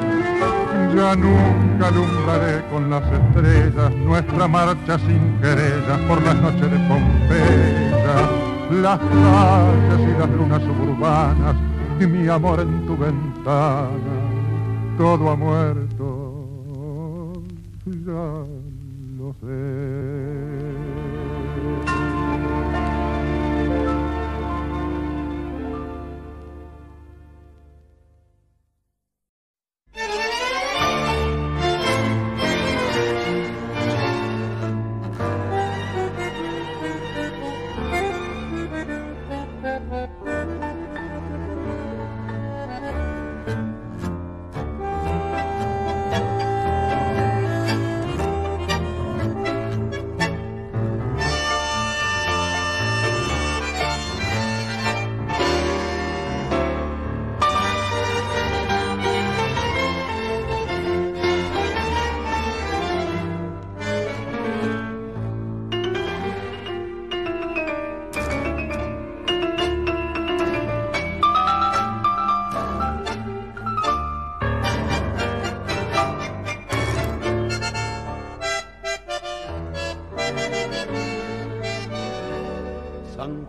ya 0.95 1.17
nunca 1.17 1.89
alumbraré 1.89 2.63
con 2.71 2.91
las 2.91 3.03
estrellas 3.11 3.91
nuestra 4.05 4.47
marcha 4.47 4.99
sin 4.99 5.39
querellas 5.41 5.99
por 6.07 6.23
las 6.23 6.35
noches 6.37 6.71
de 6.71 6.79
Pompeya, 6.87 8.29
las 8.83 8.99
calles 8.99 10.15
y 10.15 10.19
las 10.19 10.31
lunas 10.31 10.63
suburbanas 10.63 11.72
y 12.01 12.07
mi 12.07 12.29
amor 12.29 12.61
en 12.61 12.87
tu 12.87 12.97
ventana. 12.97 13.89
Todo 14.99 15.31
ha 15.31 15.37
muerto, 15.37 17.33
ya 17.87 18.45
lo 19.19 19.35
sé. 19.41 20.42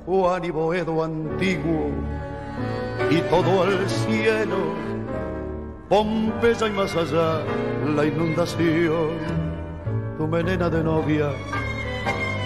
Y 0.06 0.52
Boedo 0.52 1.04
antiguo 1.04 1.90
y 3.10 3.22
todo 3.22 3.64
el 3.64 3.90
cielo, 3.90 4.58
Pompeya 5.88 6.68
y 6.68 6.72
más 6.72 6.96
allá 6.96 7.42
la 7.96 8.06
inundación, 8.06 9.18
tu 10.18 10.28
melena 10.28 10.70
de 10.70 10.84
novia 10.84 11.30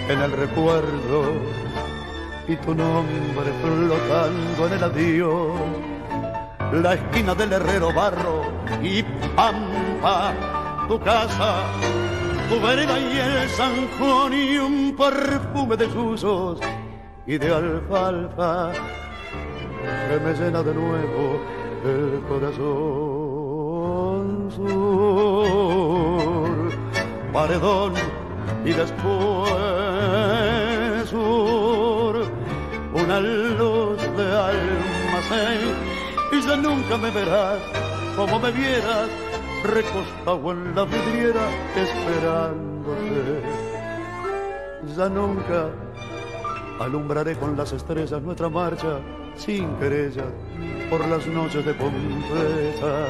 en 0.08 0.20
el 0.20 0.32
recuerdo 0.32 1.32
y 2.46 2.56
tu 2.56 2.74
nombre 2.74 3.52
flotando 3.62 4.66
en 4.66 4.72
el 4.72 4.84
adiós, 4.84 5.52
la 6.72 6.94
esquina 6.94 7.34
del 7.34 7.52
herrero 7.54 7.92
barro 7.92 8.44
y 8.82 9.02
pampa, 9.34 10.32
tu 10.86 10.98
casa, 11.00 11.64
tu 12.48 12.60
vereda 12.60 12.98
y 12.98 13.18
el 13.18 13.48
zanjón 13.50 14.32
y 14.32 14.58
un 14.58 14.96
perfume 14.96 15.76
de 15.76 15.86
usos 15.86 16.60
y 17.28 17.36
de 17.36 17.54
alfalfa 17.54 18.72
que 20.08 20.18
me 20.24 20.32
llena 20.32 20.62
de 20.62 20.72
nuevo 20.72 21.38
el 21.84 22.22
corazón 22.26 22.58
sur, 24.56 25.68
paredón 27.30 27.92
y 28.64 28.72
después 28.72 29.50
sur, 31.10 32.24
una 32.94 33.20
luz 33.20 34.00
de 34.16 34.26
almacén 34.48 35.76
y 36.32 36.40
ya 36.40 36.56
nunca 36.56 36.96
me 36.96 37.10
verás 37.10 37.60
como 38.16 38.38
me 38.38 38.50
vieras 38.52 39.10
recostado 39.64 40.52
en 40.52 40.74
la 40.74 40.84
vidriera 40.84 41.46
esperándote. 41.76 43.42
Ya 44.96 45.08
nunca 45.10 45.68
alumbraré 46.80 47.36
con 47.36 47.56
las 47.56 47.72
estrellas 47.72 48.22
nuestra 48.22 48.48
marcha 48.48 49.00
sin 49.36 49.74
querella 49.76 50.24
por 50.90 51.06
las 51.06 51.26
noches 51.26 51.64
de 51.64 51.74
Pompeya, 51.74 53.06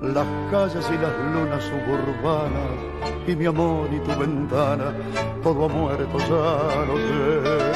las 0.00 0.26
calles 0.50 0.86
y 0.90 0.98
las 0.98 1.12
lunas 1.34 1.64
suburbanas 1.64 2.96
y 3.26 3.34
mi 3.34 3.46
amor 3.46 3.88
y 3.92 3.98
tu 4.00 4.18
ventana, 4.18 4.94
todo 5.42 5.64
ha 5.64 5.68
muerto, 5.68 6.18
ya 6.18 6.84
lo 6.86 6.96
sé. 6.96 7.75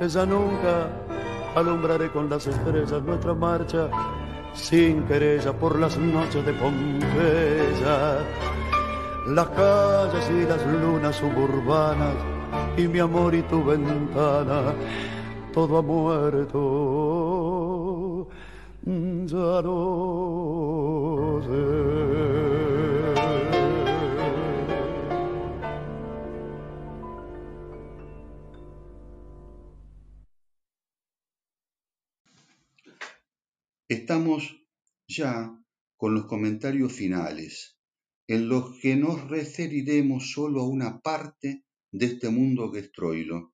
ella 0.00 0.26
nunca 0.26 0.88
alumbraré 1.54 2.10
con 2.10 2.28
las 2.28 2.46
estrellas 2.46 3.02
nuestra 3.02 3.34
marcha 3.34 3.88
sin 4.54 5.04
querella 5.04 5.52
por 5.52 5.78
las 5.78 5.96
noches 5.98 6.44
de 6.44 6.52
Pompeya. 6.54 8.18
Las 9.28 9.48
calles 9.48 10.30
y 10.30 10.44
las 10.46 10.66
lunas 10.66 11.16
suburbanas 11.16 12.14
y 12.76 12.86
mi 12.88 12.98
amor 12.98 13.34
y 13.34 13.42
tu 13.42 13.64
ventana, 13.64 14.74
todo 15.52 15.78
ha 15.78 15.82
muerto, 15.82 16.58
ya 18.84 19.62
no 19.62 21.40
sé. 21.42 22.33
Estamos 33.88 34.66
ya 35.06 35.54
con 35.98 36.14
los 36.14 36.24
comentarios 36.24 36.90
finales, 36.90 37.76
en 38.26 38.48
los 38.48 38.80
que 38.80 38.96
nos 38.96 39.28
referiremos 39.28 40.32
solo 40.32 40.62
a 40.62 40.68
una 40.68 41.00
parte 41.00 41.66
de 41.92 42.06
este 42.06 42.30
mundo 42.30 42.72
que 42.72 42.78
es 42.78 42.92
Troilo, 42.92 43.52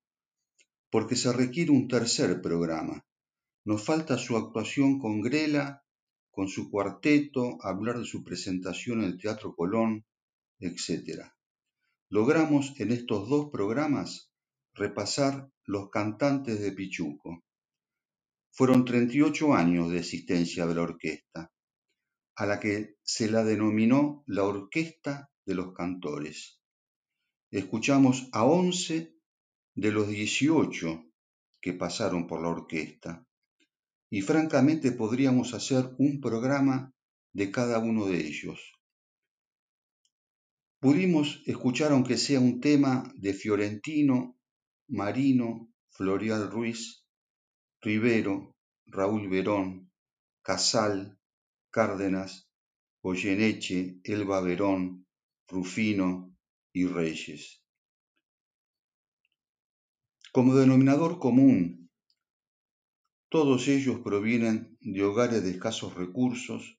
porque 0.88 1.16
se 1.16 1.32
requiere 1.32 1.72
un 1.72 1.88
tercer 1.88 2.40
programa. 2.40 3.04
Nos 3.64 3.84
falta 3.84 4.18
su 4.18 4.36
actuación 4.36 5.00
con 5.00 5.20
Grela, 5.20 5.84
con 6.30 6.46
su 6.46 6.70
cuarteto, 6.70 7.58
hablar 7.60 7.98
de 7.98 8.04
su 8.04 8.22
presentación 8.22 9.00
en 9.00 9.06
el 9.06 9.18
Teatro 9.18 9.56
Colón, 9.56 10.06
etc. 10.60 11.24
Logramos 12.08 12.78
en 12.78 12.92
estos 12.92 13.28
dos 13.28 13.50
programas 13.50 14.30
repasar 14.74 15.50
los 15.64 15.90
cantantes 15.90 16.60
de 16.60 16.70
Pichuco. 16.70 17.42
Fueron 18.52 18.84
38 18.84 19.54
años 19.54 19.90
de 19.90 19.98
existencia 19.98 20.66
de 20.66 20.74
la 20.74 20.82
orquesta, 20.82 21.52
a 22.36 22.46
la 22.46 22.58
que 22.58 22.96
se 23.02 23.30
la 23.30 23.44
denominó 23.44 24.24
la 24.26 24.44
Orquesta 24.44 25.30
de 25.46 25.54
los 25.54 25.72
Cantores. 25.72 26.60
Escuchamos 27.50 28.28
a 28.32 28.44
11 28.44 29.14
de 29.74 29.92
los 29.92 30.08
18 30.08 31.04
que 31.60 31.72
pasaron 31.74 32.26
por 32.26 32.42
la 32.42 32.48
orquesta 32.48 33.26
y 34.10 34.22
francamente 34.22 34.92
podríamos 34.92 35.54
hacer 35.54 35.94
un 35.98 36.20
programa 36.20 36.92
de 37.32 37.50
cada 37.50 37.78
uno 37.78 38.06
de 38.06 38.26
ellos. 38.26 38.72
Pudimos 40.80 41.42
escuchar 41.46 41.92
aunque 41.92 42.16
sea 42.16 42.40
un 42.40 42.60
tema 42.60 43.12
de 43.16 43.34
Fiorentino, 43.34 44.38
Marino, 44.88 45.70
Florial 45.90 46.50
Ruiz, 46.50 46.99
Rivero, 47.82 48.54
Raúl 48.86 49.28
Verón, 49.30 49.90
Casal, 50.42 51.18
Cárdenas, 51.70 52.50
Goyeneche, 53.02 54.00
Elba 54.04 54.42
Verón, 54.42 55.06
Rufino 55.48 56.36
y 56.74 56.86
Reyes. 56.86 57.64
Como 60.32 60.54
denominador 60.54 61.18
común, 61.18 61.90
todos 63.30 63.66
ellos 63.68 64.00
provienen 64.00 64.76
de 64.80 65.02
hogares 65.02 65.42
de 65.42 65.50
escasos 65.50 65.94
recursos, 65.94 66.78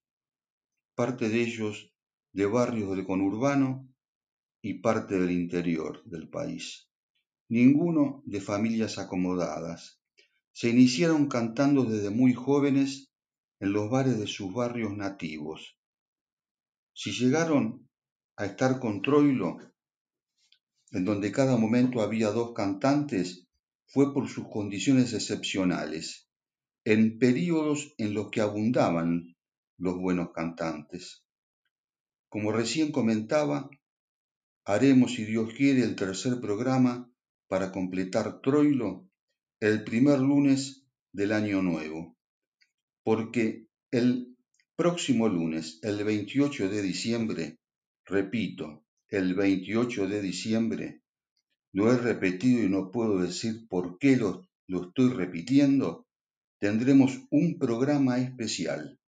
parte 0.95 1.29
de 1.29 1.41
ellos 1.41 1.95
de 2.33 2.45
barrios 2.45 2.95
del 2.95 3.05
conurbano 3.05 3.89
y 4.61 4.75
parte 4.75 5.19
del 5.19 5.31
interior 5.31 6.03
del 6.05 6.29
país. 6.29 6.89
Ninguno 7.49 8.21
de 8.25 8.39
familias 8.39 8.99
acomodadas. 8.99 10.00
Se 10.53 10.69
iniciaron 10.69 11.27
cantando 11.27 11.85
desde 11.85 12.09
muy 12.09 12.33
jóvenes 12.33 13.11
en 13.59 13.73
los 13.73 13.89
bares 13.89 14.19
de 14.19 14.27
sus 14.27 14.53
barrios 14.53 14.95
nativos. 14.95 15.77
Si 16.93 17.11
llegaron 17.11 17.89
a 18.35 18.45
estar 18.45 18.79
con 18.79 19.01
Troilo, 19.01 19.57
en 20.91 21.05
donde 21.05 21.31
cada 21.31 21.57
momento 21.57 22.01
había 22.01 22.31
dos 22.31 22.53
cantantes, 22.53 23.47
fue 23.87 24.13
por 24.13 24.27
sus 24.29 24.47
condiciones 24.49 25.13
excepcionales, 25.13 26.27
en 26.85 27.17
períodos 27.19 27.93
en 27.97 28.13
los 28.13 28.29
que 28.29 28.41
abundaban 28.41 29.35
los 29.77 29.97
buenos 29.97 30.31
cantantes. 30.31 31.23
Como 32.29 32.51
recién 32.51 32.91
comentaba, 32.91 33.69
haremos, 34.65 35.13
si 35.13 35.25
Dios 35.25 35.53
quiere, 35.53 35.83
el 35.83 35.95
tercer 35.95 36.39
programa 36.39 37.11
para 37.47 37.71
completar 37.71 38.41
Troilo 38.41 39.10
el 39.61 39.83
primer 39.83 40.17
lunes 40.17 40.87
del 41.13 41.31
año 41.31 41.61
nuevo, 41.61 42.17
porque 43.03 43.67
el 43.91 44.35
próximo 44.75 45.29
lunes, 45.29 45.77
el 45.83 46.03
28 46.03 46.67
de 46.67 46.81
diciembre, 46.81 47.59
repito, 48.03 48.83
el 49.09 49.35
28 49.35 50.07
de 50.07 50.19
diciembre, 50.19 51.03
lo 51.73 51.93
he 51.93 51.97
repetido 51.97 52.63
y 52.63 52.69
no 52.69 52.91
puedo 52.91 53.19
decir 53.19 53.67
por 53.67 53.99
qué 53.99 54.17
lo, 54.17 54.49
lo 54.65 54.87
estoy 54.87 55.13
repitiendo, 55.13 56.07
tendremos 56.59 57.19
un 57.29 57.59
programa 57.59 58.19
especial. 58.19 58.99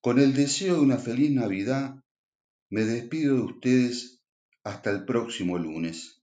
Con 0.00 0.20
el 0.20 0.32
deseo 0.32 0.76
de 0.76 0.80
una 0.80 0.96
feliz 0.96 1.30
Navidad, 1.32 2.02
me 2.70 2.84
despido 2.84 3.36
de 3.36 3.42
ustedes 3.42 4.22
hasta 4.64 4.90
el 4.90 5.04
próximo 5.04 5.58
lunes. 5.58 6.21